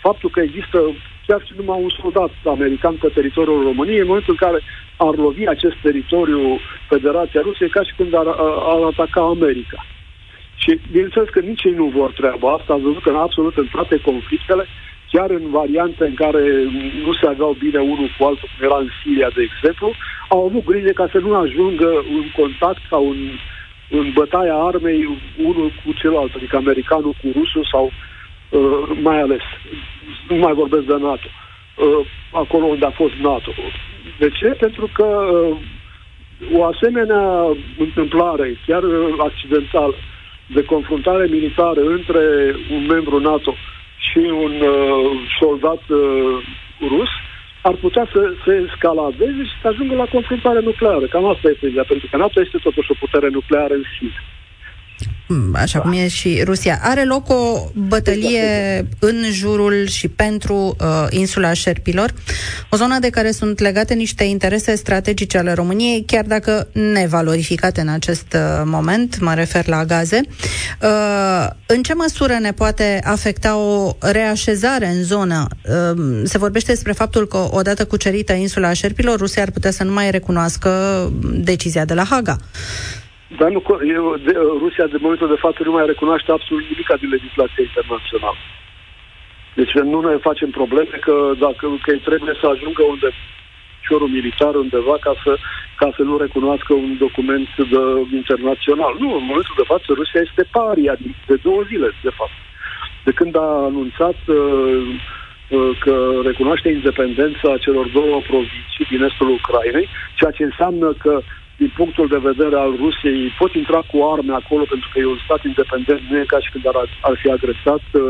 faptul 0.00 0.30
că 0.30 0.40
există 0.40 0.78
chiar 1.26 1.40
și 1.46 1.52
numai 1.56 1.82
un 1.82 1.92
soldat 2.00 2.32
american 2.44 2.94
pe 2.94 3.08
teritoriul 3.08 3.62
României, 3.62 4.00
în 4.00 4.06
momentul 4.06 4.36
în 4.36 4.46
care 4.46 4.60
ar 4.96 5.14
lovi 5.16 5.46
acest 5.48 5.76
teritoriu 5.82 6.40
Federația 6.88 7.40
Rusiei, 7.44 7.74
ca 7.76 7.82
și 7.82 7.94
când 7.96 8.14
ar, 8.14 8.26
ar 8.72 8.80
ataca 8.92 9.20
America. 9.20 9.86
Și 10.62 10.80
bineînțeles 10.92 11.28
că 11.28 11.40
nici 11.40 11.64
ei 11.64 11.80
nu 11.82 11.86
vor 11.98 12.10
treaba 12.12 12.52
asta, 12.52 12.72
ați 12.72 12.82
văzut 12.82 13.02
că 13.02 13.10
în 13.10 13.16
absolut 13.16 13.56
în 13.56 13.68
toate 13.72 13.96
conflictele, 14.00 14.64
chiar 15.12 15.30
în 15.30 15.50
variante 15.50 16.04
în 16.04 16.14
care 16.14 16.42
nu 17.04 17.12
se 17.20 17.26
aveau 17.26 17.56
bine 17.58 17.78
unul 17.78 18.10
cu 18.18 18.24
altul, 18.24 18.48
cum 18.52 18.66
era 18.66 18.78
în 18.78 18.90
Siria, 19.02 19.30
de 19.36 19.42
exemplu, 19.48 19.88
au 20.28 20.44
avut 20.44 20.64
grijă 20.64 20.92
ca 21.00 21.06
să 21.12 21.18
nu 21.18 21.34
ajungă 21.34 21.90
în 22.18 22.26
contact 22.40 22.82
ca 22.88 22.96
un 22.96 23.18
în 23.98 24.10
bătaia 24.14 24.54
armei 24.54 25.18
unul 25.36 25.72
cu 25.84 25.92
celălalt, 25.92 26.34
adică 26.34 26.56
americanul 26.56 27.14
cu 27.22 27.28
rusul 27.38 27.68
sau 27.72 27.84
uh, 28.48 28.98
mai 29.02 29.20
ales, 29.20 29.42
nu 30.28 30.36
mai 30.36 30.52
vorbesc 30.52 30.84
de 30.84 30.92
NATO, 30.92 31.28
uh, 31.28 32.06
acolo 32.32 32.64
unde 32.64 32.86
a 32.86 32.90
fost 32.90 33.14
NATO. 33.14 33.52
De 34.18 34.28
ce? 34.30 34.46
Pentru 34.46 34.90
că 34.92 35.04
uh, 35.04 35.56
o 36.58 36.64
asemenea 36.64 37.56
întâmplare, 37.78 38.56
chiar 38.66 38.82
uh, 38.82 39.14
accidentală, 39.18 39.94
de 40.46 40.64
confruntare 40.64 41.26
militară 41.26 41.80
între 41.80 42.22
un 42.70 42.86
membru 42.86 43.18
NATO 43.18 43.54
și 44.10 44.18
un 44.18 44.54
uh, 44.60 45.10
soldat 45.40 45.82
uh, 45.88 45.98
rus, 46.88 47.08
ar 47.62 47.74
putea 47.74 48.04
să 48.12 48.20
se 48.44 48.52
escaladeze 48.66 49.42
și 49.50 49.60
să 49.60 49.68
ajungă 49.68 49.94
la 49.94 50.12
confruntare 50.14 50.60
nucleară. 50.60 51.06
Cam 51.06 51.24
asta 51.24 51.48
este 51.48 51.66
ideea, 51.66 51.84
pentru 51.84 52.06
că 52.10 52.16
NATO 52.16 52.40
este 52.40 52.58
totuși 52.58 52.90
o 52.90 53.00
putere 53.04 53.28
nucleară 53.28 53.74
în 53.74 53.84
sine. 53.98 54.31
Hmm, 55.32 55.54
așa 55.54 55.80
cum 55.80 55.92
e 55.92 56.08
și 56.08 56.42
Rusia. 56.44 56.78
Are 56.82 57.04
loc 57.04 57.28
o 57.28 57.70
bătălie 57.74 58.88
în 58.98 59.24
jurul 59.30 59.86
și 59.86 60.08
pentru 60.08 60.76
uh, 60.80 61.06
insula 61.10 61.52
Șerpilor, 61.52 62.14
o 62.70 62.76
zonă 62.76 62.98
de 62.98 63.10
care 63.10 63.30
sunt 63.30 63.58
legate 63.58 63.94
niște 63.94 64.24
interese 64.24 64.74
strategice 64.74 65.38
ale 65.38 65.52
României, 65.52 66.04
chiar 66.06 66.24
dacă 66.24 66.68
nevalorificate 66.72 67.80
în 67.80 67.88
acest 67.88 68.26
uh, 68.34 68.62
moment, 68.64 69.20
mă 69.20 69.34
refer 69.34 69.66
la 69.66 69.84
gaze. 69.84 70.20
Uh, 70.82 71.48
în 71.66 71.82
ce 71.82 71.94
măsură 71.94 72.36
ne 72.40 72.52
poate 72.52 73.00
afecta 73.04 73.56
o 73.56 73.96
reașezare 73.98 74.86
în 74.86 75.02
zonă? 75.02 75.46
Uh, 75.64 76.22
se 76.24 76.38
vorbește 76.38 76.72
despre 76.72 76.92
faptul 76.92 77.26
că 77.26 77.48
odată 77.50 77.84
cucerită 77.84 78.32
insula 78.32 78.72
Șerpilor, 78.72 79.18
Rusia 79.18 79.42
ar 79.42 79.50
putea 79.50 79.70
să 79.70 79.84
nu 79.84 79.92
mai 79.92 80.10
recunoască 80.10 80.70
decizia 81.34 81.84
de 81.84 81.94
la 81.94 82.04
Haga. 82.04 82.36
Dar 83.38 83.50
nu, 83.50 83.62
eu, 83.96 84.16
de, 84.26 84.32
Rusia 84.64 84.86
de 84.86 84.98
momentul 85.00 85.28
de 85.28 85.42
față 85.44 85.58
nu 85.64 85.72
mai 85.72 85.86
recunoaște 85.86 86.32
absolut 86.32 86.64
nimic 86.70 86.88
din 87.00 87.08
legislația 87.08 87.62
internațională. 87.68 88.40
Deci 89.54 89.72
nu 89.92 90.00
ne 90.00 90.16
facem 90.28 90.50
probleme 90.50 90.96
că 91.06 91.32
dacă 91.38 91.64
că 91.82 91.92
trebuie 92.08 92.34
să 92.40 92.46
ajungă 92.46 92.82
unde 92.82 93.08
ciorul 93.86 94.08
militar 94.08 94.54
undeva 94.54 94.96
ca 95.00 95.14
să, 95.24 95.32
ca 95.76 95.88
să 95.96 96.02
nu 96.02 96.16
recunoască 96.16 96.72
un 96.74 96.96
document 96.98 97.48
de, 97.56 97.80
internațional. 98.20 98.92
Nu, 98.98 99.08
în 99.18 99.24
momentul 99.30 99.54
de 99.56 99.70
față 99.72 99.86
Rusia 99.88 100.20
este 100.24 100.44
paria 100.50 100.94
de 101.26 101.36
două 101.42 101.62
zile, 101.70 101.88
de 102.02 102.12
fapt. 102.18 102.36
De 103.04 103.12
când 103.18 103.36
a 103.36 103.48
anunțat 103.70 104.18
uh, 104.26 104.36
uh, 105.48 105.70
că 105.84 105.94
recunoaște 106.24 106.68
independența 106.68 107.62
celor 107.64 107.86
două 107.86 108.20
provincii 108.30 108.90
din 108.90 109.02
estul 109.02 109.28
Ucrainei, 109.30 109.88
ceea 110.14 110.30
ce 110.30 110.42
înseamnă 110.42 110.88
că 111.02 111.20
din 111.62 111.72
punctul 111.80 112.08
de 112.14 112.20
vedere 112.30 112.56
al 112.64 112.72
Rusiei, 112.82 113.34
pot 113.40 113.52
intra 113.62 113.80
cu 113.90 113.96
arme 114.14 114.34
acolo 114.34 114.64
pentru 114.72 114.88
că 114.90 114.96
e 114.98 115.14
un 115.14 115.20
stat 115.24 115.42
independent, 115.50 116.00
nu 116.10 116.16
e 116.18 116.32
ca 116.32 116.38
și 116.44 116.50
când 116.52 116.64
ar, 116.70 116.76
ar 117.08 117.14
fi 117.20 117.28
agresat 117.30 117.84
uh, 117.92 118.02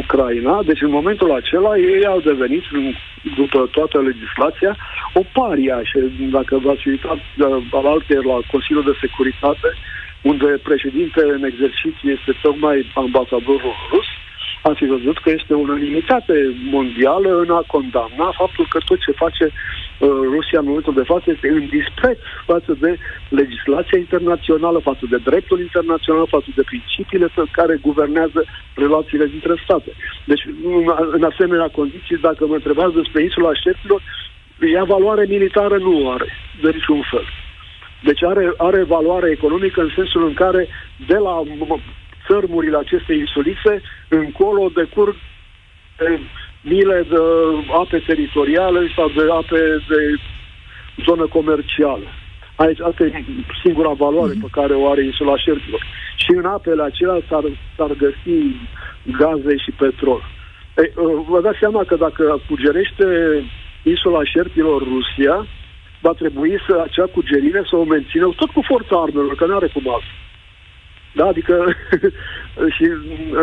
Ucraina. 0.00 0.54
Deci 0.68 0.82
în 0.88 0.92
momentul 0.98 1.30
acela 1.32 1.72
ei 1.92 2.04
au 2.12 2.20
devenit, 2.30 2.64
după 3.40 3.58
toată 3.76 3.96
legislația, 4.08 4.72
o 5.20 5.22
paria. 5.36 5.78
Și 5.90 5.98
dacă 6.36 6.54
v-ați 6.64 6.88
uitat 6.88 7.20
uh, 7.38 7.86
alte 7.94 8.14
la 8.30 8.38
Consiliul 8.52 8.88
de 8.90 8.98
Securitate, 9.04 9.68
unde 10.30 10.48
președinte 10.68 11.20
în 11.36 11.42
exercițiu 11.50 12.06
este 12.16 12.32
tocmai 12.42 12.76
ambasadorul 12.94 13.74
rus, 13.92 14.08
ați 14.68 14.80
fi 14.80 14.86
văzut 14.96 15.18
că 15.18 15.30
este 15.30 15.54
unanimitate 15.54 16.36
mondială 16.76 17.30
în 17.44 17.50
a 17.58 17.62
condamna 17.74 18.28
faptul 18.42 18.66
că 18.72 18.78
tot 18.88 18.98
ce 19.04 19.12
face 19.24 19.44
uh, 19.44 19.83
Rusia 20.00 20.58
în 20.58 20.66
momentul 20.66 20.94
de 20.94 21.02
față 21.02 21.30
este 21.30 21.48
în 21.48 21.66
dispreț 21.66 22.18
față 22.46 22.76
de 22.80 22.98
legislația 23.28 23.98
internațională, 23.98 24.78
față 24.78 25.06
de 25.10 25.16
dreptul 25.16 25.60
internațional, 25.60 26.26
față 26.26 26.50
de 26.54 26.62
principiile 26.62 27.28
care 27.50 27.78
guvernează 27.80 28.44
relațiile 28.74 29.26
dintre 29.26 29.54
state. 29.64 29.90
Deci, 30.24 30.44
în 31.10 31.22
asemenea 31.22 31.68
condiții, 31.68 32.16
dacă 32.16 32.46
mă 32.46 32.54
întrebați 32.54 32.94
despre 32.94 33.22
insula 33.22 33.54
șefilor, 33.54 34.02
ea 34.72 34.84
valoare 34.84 35.24
militară 35.28 35.76
nu 35.78 36.10
are, 36.10 36.28
de 36.62 36.70
niciun 36.70 37.02
fel. 37.10 37.26
Deci 38.02 38.22
are, 38.22 38.52
are 38.56 38.82
valoare 38.82 39.30
economică 39.30 39.80
în 39.80 39.90
sensul 39.94 40.26
în 40.26 40.34
care 40.34 40.68
de 41.06 41.16
la 41.16 41.42
țărmurile 42.26 42.76
acestei 42.76 43.18
insulițe, 43.18 43.82
încolo 44.08 44.68
decurg 44.74 45.16
de 45.96 46.20
mile 46.64 47.06
de 47.08 47.20
ape 47.80 47.98
teritoriale 48.06 48.80
sau 48.96 49.08
de 49.08 49.24
ape 49.40 49.60
de 49.88 50.00
zonă 51.06 51.26
comercială. 51.26 52.08
Aici 52.56 52.80
asta 52.80 53.04
e 53.04 53.24
singura 53.62 53.92
valoare 53.92 54.32
mm-hmm. 54.34 54.44
pe 54.46 54.54
care 54.58 54.74
o 54.74 54.90
are 54.90 55.04
insula 55.04 55.36
Șerpilor. 55.36 55.82
Și 56.16 56.30
în 56.30 56.44
apele 56.44 56.82
acelea 56.82 57.20
s-ar, 57.28 57.44
s-ar 57.76 57.92
găsi 58.04 58.36
gaze 59.18 59.56
și 59.56 59.70
petrol. 59.70 60.22
Ei, 60.76 60.90
uh, 60.96 61.24
vă 61.28 61.40
dați 61.40 61.58
seama 61.58 61.82
că 61.84 61.96
dacă 61.96 62.42
cugerește 62.48 63.06
insula 63.82 64.24
Șerpilor 64.24 64.82
Rusia, 64.82 65.46
va 66.00 66.12
trebui 66.12 66.54
să 66.66 66.80
acea 66.84 67.06
cugerire 67.16 67.62
să 67.70 67.76
o 67.76 67.84
mențină 67.84 68.28
tot 68.36 68.50
cu 68.50 68.62
forța 68.70 68.96
armelor, 69.02 69.34
că 69.34 69.46
nu 69.46 69.56
are 69.56 69.70
cum 69.74 69.88
altfel. 69.88 70.18
Da? 71.18 71.24
Adică 71.26 71.54
și 72.76 72.84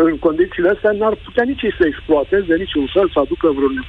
în 0.08 0.18
condițiile 0.18 0.68
astea 0.68 0.92
n-ar 0.92 1.14
putea 1.24 1.44
nici 1.44 1.74
să 1.78 1.84
exploateze 1.86 2.54
niciun 2.64 2.86
fel, 2.94 3.08
să 3.12 3.18
aducă 3.18 3.48
vreun, 3.58 3.84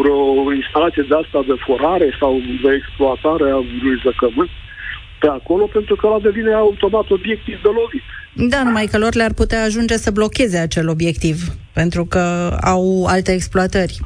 vreo 0.00 0.52
instalație 0.52 1.04
de 1.08 1.14
asta 1.22 1.40
de 1.50 1.56
forare 1.66 2.08
sau 2.20 2.32
de 2.64 2.70
exploatare 2.74 3.50
a 3.50 3.56
unui 3.56 4.00
zăcământ 4.04 4.50
pe 5.20 5.26
acolo, 5.26 5.64
pentru 5.66 5.94
că 5.96 6.06
ăla 6.06 6.18
devine 6.18 6.52
automat 6.52 7.10
obiectiv 7.10 7.56
de 7.62 7.70
lovit. 7.78 8.06
Da, 8.52 8.62
numai 8.62 8.86
că 8.90 8.98
lor 8.98 9.14
le-ar 9.14 9.32
putea 9.32 9.62
ajunge 9.62 9.96
să 9.96 10.10
blocheze 10.10 10.58
acel 10.58 10.88
obiectiv, 10.88 11.36
pentru 11.72 12.04
că 12.04 12.24
au 12.74 13.04
alte 13.14 13.32
exploatări. 13.32 13.98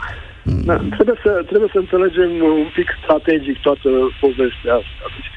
Da, 0.69 0.77
trebuie, 0.97 1.19
să, 1.25 1.31
trebuie 1.51 1.71
să 1.73 1.79
înțelegem 1.79 2.31
un 2.43 2.71
pic 2.75 2.89
strategic 3.03 3.57
toată 3.61 3.91
povestea 4.21 4.75
asta. 4.83 5.05
Deci, 5.15 5.31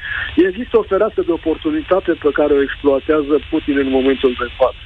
există 0.46 0.78
o 0.78 0.82
fereastră 0.82 1.22
de 1.22 1.32
oportunitate 1.32 2.12
pe 2.12 2.30
care 2.32 2.52
o 2.52 2.62
exploatează 2.62 3.34
Putin 3.50 3.78
în 3.78 3.90
momentul 3.90 4.34
de 4.38 4.48
față. 4.56 4.82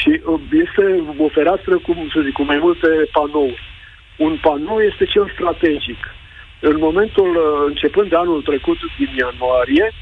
Și 0.00 0.20
uh, 0.24 0.40
este 0.64 0.84
o 1.18 1.28
fereastră, 1.28 1.78
cum 1.78 1.96
să 2.12 2.20
zic, 2.20 2.32
cu 2.32 2.42
mai 2.42 2.58
multe 2.58 2.88
panouri. 3.12 3.62
Un 4.16 4.38
panou 4.42 4.80
este 4.80 5.04
cel 5.04 5.30
strategic. 5.34 6.00
În 6.60 6.76
momentul, 6.78 7.30
uh, 7.36 7.64
începând 7.66 8.08
de 8.08 8.16
anul 8.16 8.42
trecut, 8.42 8.78
din 8.98 9.12
ianuarie, 9.16 9.92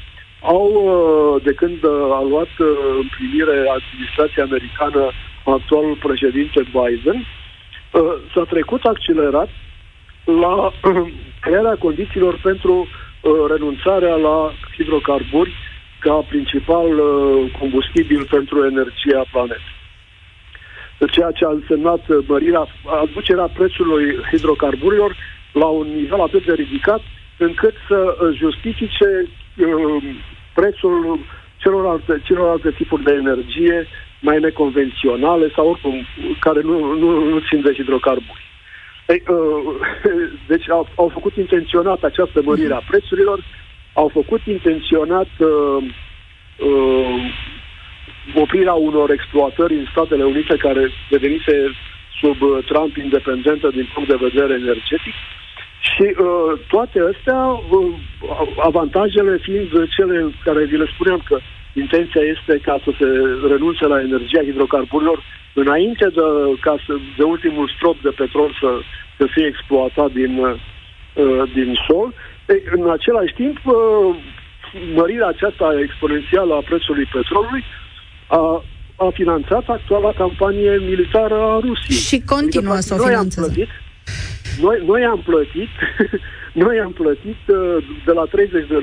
au, 0.41 0.67
uh, 0.73 1.43
de 1.43 1.53
când 1.53 1.85
a 2.19 2.21
luat 2.29 2.53
în 3.01 3.07
primire 3.17 3.57
administrația 3.77 4.43
americană 4.43 5.11
actualul 5.43 5.95
președinte 5.95 6.61
Biden, 6.77 7.25
s-a 8.33 8.43
trecut 8.43 8.83
accelerat 8.83 9.49
la 10.25 10.71
crearea 11.45 11.75
condițiilor 11.79 12.39
pentru 12.43 12.87
renunțarea 13.49 14.15
la 14.15 14.53
hidrocarburi 14.75 15.53
ca 15.99 16.13
principal 16.13 16.89
combustibil 17.59 18.25
pentru 18.25 18.65
energia 18.65 19.25
planetei 19.31 19.77
ceea 21.07 21.31
ce 21.31 21.45
a 21.45 21.49
însemnat 21.49 22.01
mărirea, 22.27 22.67
aducerea 23.01 23.47
prețului 23.53 24.17
hidrocarburilor 24.31 25.15
la 25.51 25.65
un 25.65 25.87
nivel 25.87 26.21
atât 26.21 26.45
de 26.45 26.53
ridicat 26.53 27.01
încât 27.37 27.73
să 27.87 28.15
justifice 28.33 29.27
uh, 29.57 30.03
prețul 30.53 31.19
celorlalte, 31.57 32.21
celorlalte 32.23 32.71
tipuri 32.71 33.03
de 33.03 33.11
energie 33.11 33.87
mai 34.21 34.39
neconvenționale 34.39 35.51
sau 35.55 35.69
oricum 35.69 36.05
care 36.39 36.61
nu, 36.61 36.93
nu, 36.93 37.23
nu 37.23 37.39
țin 37.49 37.61
de 37.61 37.73
hidrocarburi. 37.73 38.48
Ei, 39.13 39.23
uh, 39.27 39.75
deci 40.51 40.69
au, 40.69 40.87
au 40.95 41.07
făcut 41.07 41.35
intenționat 41.35 42.03
această 42.03 42.41
mărire 42.43 42.73
a 42.73 42.87
prețurilor, 42.89 43.39
au 43.93 44.07
făcut 44.07 44.41
intenționat 44.45 45.29
uh, 45.39 45.83
uh, 46.57 47.15
oprirea 48.35 48.73
unor 48.73 49.11
exploatări 49.11 49.73
în 49.73 49.85
Statele 49.91 50.23
Unite 50.23 50.55
care 50.55 50.89
devenise 51.09 51.53
sub 52.19 52.41
uh, 52.41 52.65
Trump 52.65 52.95
independentă 52.95 53.69
din 53.69 53.89
punct 53.93 54.09
de 54.09 54.27
vedere 54.29 54.53
energetic. 54.53 55.13
Și 55.79 56.05
uh, 56.07 56.59
toate 56.67 56.99
astea, 57.13 57.41
uh, 57.45 57.93
avantajele 58.59 59.37
fiind 59.41 59.69
cele 59.89 60.31
care 60.43 60.65
vi 60.65 60.77
le 60.77 60.91
spuneam 60.93 61.21
că 61.25 61.39
intenția 61.73 62.21
este 62.21 62.59
ca 62.67 62.79
să 62.83 62.91
se 62.99 63.07
renunțe 63.47 63.85
la 63.85 63.99
energia 63.99 64.43
hidrocarburilor 64.43 65.23
înainte 65.53 66.05
de, 66.17 66.21
ca 66.61 66.75
să, 66.85 66.93
de 67.17 67.23
ultimul 67.23 67.71
strop 67.75 68.01
de 68.01 68.09
petrol 68.09 68.57
să, 68.61 68.69
să 69.17 69.25
fie 69.33 69.45
exploatat 69.45 70.11
din, 70.11 70.33
uh, 70.39 71.51
din 71.53 71.77
sol. 71.87 72.13
Ei, 72.47 72.63
în 72.75 72.89
același 72.89 73.33
timp, 73.33 73.57
uh, 73.63 74.15
mărirea 74.95 75.27
aceasta 75.27 75.79
exponențială 75.81 76.53
a 76.53 76.67
prețului 76.69 77.07
petrolului 77.13 77.63
a, 78.27 78.63
a 78.95 79.09
finanțat 79.13 79.63
actuala 79.67 80.11
campanie 80.13 80.77
militară 80.77 81.35
a 81.35 81.59
Rusiei. 81.59 81.97
Și 81.97 82.21
continuă 82.25 82.73
adică, 82.73 82.95
să 82.95 83.01
o 83.01 83.07
finanțeze. 83.07 83.67
Noi, 84.61 84.83
noi 84.85 85.03
am 85.03 85.21
plătit, 85.25 85.69
noi 86.53 86.79
am 86.79 86.91
plătit 86.91 87.41
uh, 87.47 87.77
de 88.05 88.11
la 88.11 88.25
30 88.25 88.67
de, 88.67 88.77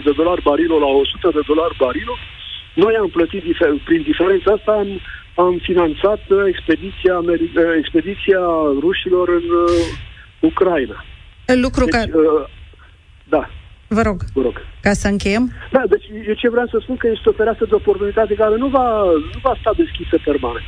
30-40 0.00 0.04
de 0.04 0.12
dolari 0.16 0.42
barilul 0.42 0.80
la 0.80 0.86
100 0.86 1.30
de 1.32 1.40
dolari 1.46 1.76
barilul. 1.78 2.18
Noi 2.74 2.94
am 2.94 3.08
plătit, 3.08 3.42
prin 3.84 4.02
diferența 4.02 4.52
asta, 4.52 4.72
am, 4.72 4.88
am 5.34 5.58
finanțat 5.62 6.22
uh, 6.28 6.38
expediția, 6.46 7.16
uh, 7.18 7.34
expediția 7.78 8.42
rușilor 8.80 9.28
în 9.28 9.46
Ucraina. 10.40 11.04
Lucru 11.46 11.84
deci, 11.84 11.94
care... 11.94 12.10
Da. 13.24 13.50
Vă 13.88 14.02
rog. 14.02 14.18
Vă 14.34 14.42
rog. 14.42 14.56
Ca 14.80 14.92
să 14.92 15.08
încheiem? 15.08 15.52
Da, 15.70 15.82
deci 15.88 16.06
eu 16.26 16.34
ce 16.34 16.48
vreau 16.50 16.66
să 16.66 16.78
spun 16.80 16.96
că 16.96 17.08
este 17.08 17.28
o 17.28 17.32
fereastră 17.32 17.66
de 17.66 17.74
oportunitate 17.74 18.34
care 18.34 18.56
nu 18.56 18.66
va, 18.66 19.04
nu 19.04 19.38
va 19.42 19.56
sta 19.60 19.72
deschisă 19.76 20.16
permanent. 20.24 20.64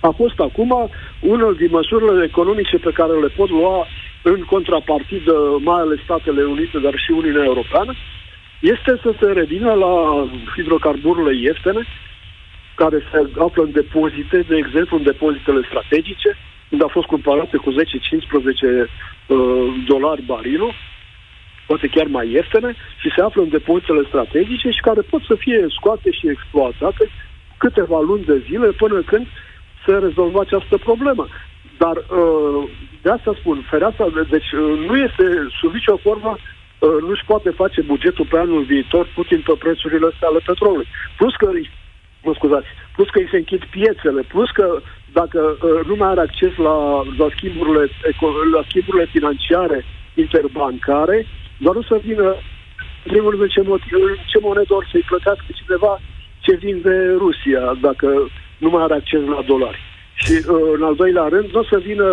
A 0.00 0.10
fost 0.16 0.38
acum 0.38 0.90
unul 1.20 1.54
din 1.56 1.68
măsurile 1.70 2.24
economice 2.24 2.76
pe 2.78 2.92
care 2.92 3.12
le 3.12 3.28
pot 3.28 3.50
lua 3.50 3.86
în 4.22 4.44
contrapartidă, 4.44 5.34
mai 5.58 5.80
ales 5.80 5.98
Statele 6.02 6.42
Unite, 6.42 6.78
dar 6.78 6.94
și 6.98 7.10
Uniunea 7.10 7.44
Europeană, 7.44 7.92
este 8.60 9.00
să 9.02 9.14
se 9.20 9.26
revină 9.32 9.72
la 9.72 10.24
hidrocarburile 10.54 11.36
ieftene, 11.36 11.82
care 12.74 12.98
se 13.10 13.18
află 13.38 13.62
în 13.62 13.72
depozite, 13.72 14.44
de 14.48 14.56
exemplu 14.56 14.96
în 14.96 15.02
depozitele 15.02 15.60
strategice, 15.66 16.36
unde 16.68 16.84
a 16.84 16.94
fost 16.96 17.06
cumpărate 17.06 17.56
cu 17.56 17.70
10-15 17.72 17.74
uh, 17.74 19.38
dolari 19.86 20.22
barilul, 20.22 20.72
poate 21.66 21.86
chiar 21.86 22.06
mai 22.06 22.30
ieftine, 22.30 22.74
și 23.00 23.12
se 23.16 23.22
află 23.22 23.42
în 23.42 23.48
depozitele 23.48 24.02
strategice 24.08 24.70
și 24.70 24.80
care 24.80 25.00
pot 25.00 25.22
să 25.22 25.34
fie 25.34 25.66
scoate 25.68 26.10
și 26.10 26.28
exploatate 26.28 27.10
câteva 27.56 28.00
luni 28.00 28.24
de 28.24 28.42
zile 28.48 28.68
până 28.70 29.00
când 29.00 29.26
se 29.86 29.92
rezolvă 29.92 30.40
această 30.40 30.76
problemă. 30.78 31.26
Dar 31.78 31.96
uh, 31.96 32.70
de 33.02 33.10
asta 33.10 33.32
spun, 33.40 33.66
fereastra, 33.70 34.06
deci 34.30 34.50
uh, 34.52 34.86
nu 34.88 34.96
este 34.96 35.24
sub 35.60 35.72
nicio 35.72 35.96
formă 35.96 36.32
uh, 36.36 36.98
nu-și 37.06 37.24
poate 37.24 37.50
face 37.50 37.80
bugetul 37.82 38.26
pe 38.30 38.38
anul 38.38 38.62
viitor 38.62 39.04
Putin 39.14 39.40
pe 39.40 39.54
prețurile 39.58 40.08
astea 40.12 40.28
ale 40.28 40.40
petrolului. 40.46 40.88
Plus 41.16 41.34
că, 41.34 41.50
mă 42.22 42.32
scuzați, 42.34 42.66
plus 42.94 43.08
că 43.10 43.18
îi 43.18 43.32
se 43.32 43.36
închid 43.36 43.62
piețele, 43.64 44.22
plus 44.22 44.50
că 44.50 44.66
dacă 45.12 45.40
nu 45.86 45.94
mai 45.98 46.08
are 46.08 46.20
acces 46.20 46.56
la, 46.56 46.76
la, 47.18 47.26
schimburile, 47.36 47.84
la 48.56 48.62
schimburile 48.68 49.06
financiare 49.16 49.84
interbancare, 50.14 51.26
doar 51.56 51.74
nu 51.74 51.82
să 51.82 52.00
vină, 52.04 52.28
în 53.04 53.10
primul 53.12 53.30
rând, 53.30 53.50
ce, 53.50 53.62
motiv, 53.62 53.92
ce 54.26 54.38
monedă 54.40 54.74
or 54.74 54.88
să-i 54.90 55.08
plătească 55.10 55.46
cineva 55.60 56.00
ce 56.40 56.54
vin 56.54 56.80
de 56.80 56.96
Rusia, 57.18 57.78
dacă 57.80 58.08
nu 58.58 58.68
mai 58.70 58.82
are 58.82 58.94
acces 58.94 59.20
la 59.20 59.42
dolari. 59.46 59.80
Și, 60.14 60.32
uh, 60.32 60.70
în 60.76 60.82
al 60.82 60.94
doilea 60.94 61.26
rând, 61.28 61.50
nu 61.52 61.60
o 61.60 61.64
să 61.64 61.78
vină 61.78 62.06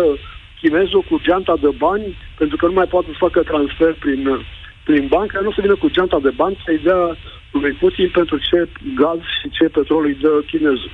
chinezul 0.60 1.02
cu 1.10 1.20
geanta 1.20 1.56
de 1.60 1.70
bani, 1.78 2.16
pentru 2.38 2.56
că 2.56 2.66
nu 2.66 2.72
mai 2.72 2.86
poate 2.86 3.08
să 3.10 3.24
facă 3.26 3.42
transfer 3.42 3.92
prin, 3.92 4.46
prin 4.84 5.06
bancă, 5.06 5.40
nu 5.40 5.48
o 5.48 5.52
să 5.52 5.60
vină 5.60 5.76
cu 5.76 5.90
geanta 5.90 6.18
de 6.18 6.30
bani 6.30 6.62
să-i 6.64 6.78
dea 6.78 7.16
lui 7.52 7.72
Putin 7.72 8.08
pentru 8.12 8.38
ce 8.38 8.68
gaz 8.94 9.20
și 9.40 9.50
ce 9.50 9.64
petrol 9.64 10.04
îi 10.04 10.14
dă 10.14 10.42
chinezul. 10.46 10.90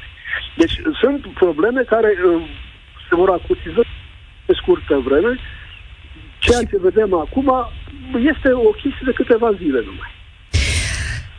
Deci 0.57 0.81
sunt 1.01 1.27
probleme 1.27 1.83
care 1.83 2.11
uh, 2.27 2.43
se 3.09 3.15
vor 3.15 3.31
acutiza 3.31 3.81
pe 4.47 4.53
scurtă 4.55 4.97
vreme. 4.99 5.39
Ceea 6.39 6.63
ce 6.71 6.79
vedem 6.79 7.15
acum 7.15 7.49
este 8.33 8.53
o 8.53 8.71
chestie 8.71 9.05
de 9.05 9.13
câteva 9.13 9.53
zile 9.53 9.81
numai. 9.85 10.14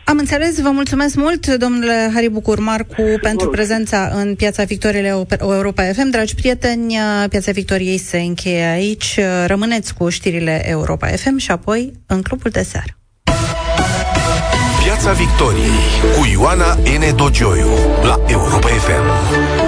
Am 0.08 0.18
înțeles, 0.18 0.60
vă 0.60 0.70
mulțumesc 0.70 1.14
mult, 1.14 1.46
domnule 1.46 2.10
Harry 2.14 2.28
Bucur 2.28 2.58
Marcu, 2.60 3.02
pentru 3.20 3.48
prezența 3.48 4.10
în 4.14 4.34
Piața 4.34 4.62
Victoriei 4.64 5.26
Europa 5.40 5.82
FM. 5.82 6.10
Dragi 6.10 6.34
prieteni, 6.34 6.98
Piața 7.28 7.52
Victoriei 7.52 7.98
se 7.98 8.18
încheie 8.18 8.64
aici. 8.64 9.18
Rămâneți 9.46 9.94
cu 9.94 10.08
știrile 10.08 10.68
Europa 10.68 11.06
FM 11.06 11.36
și 11.36 11.50
apoi 11.50 11.92
în 12.06 12.22
clubul 12.22 12.50
de 12.50 12.62
seară. 12.62 12.98
Piața 14.84 15.12
Victoriei 15.12 15.86
cu 16.18 16.26
Ioana 16.32 16.74
N. 16.74 17.16
Dogioiu 17.16 17.70
la 18.02 18.20
Europa 18.26 18.68
FM. 18.68 19.65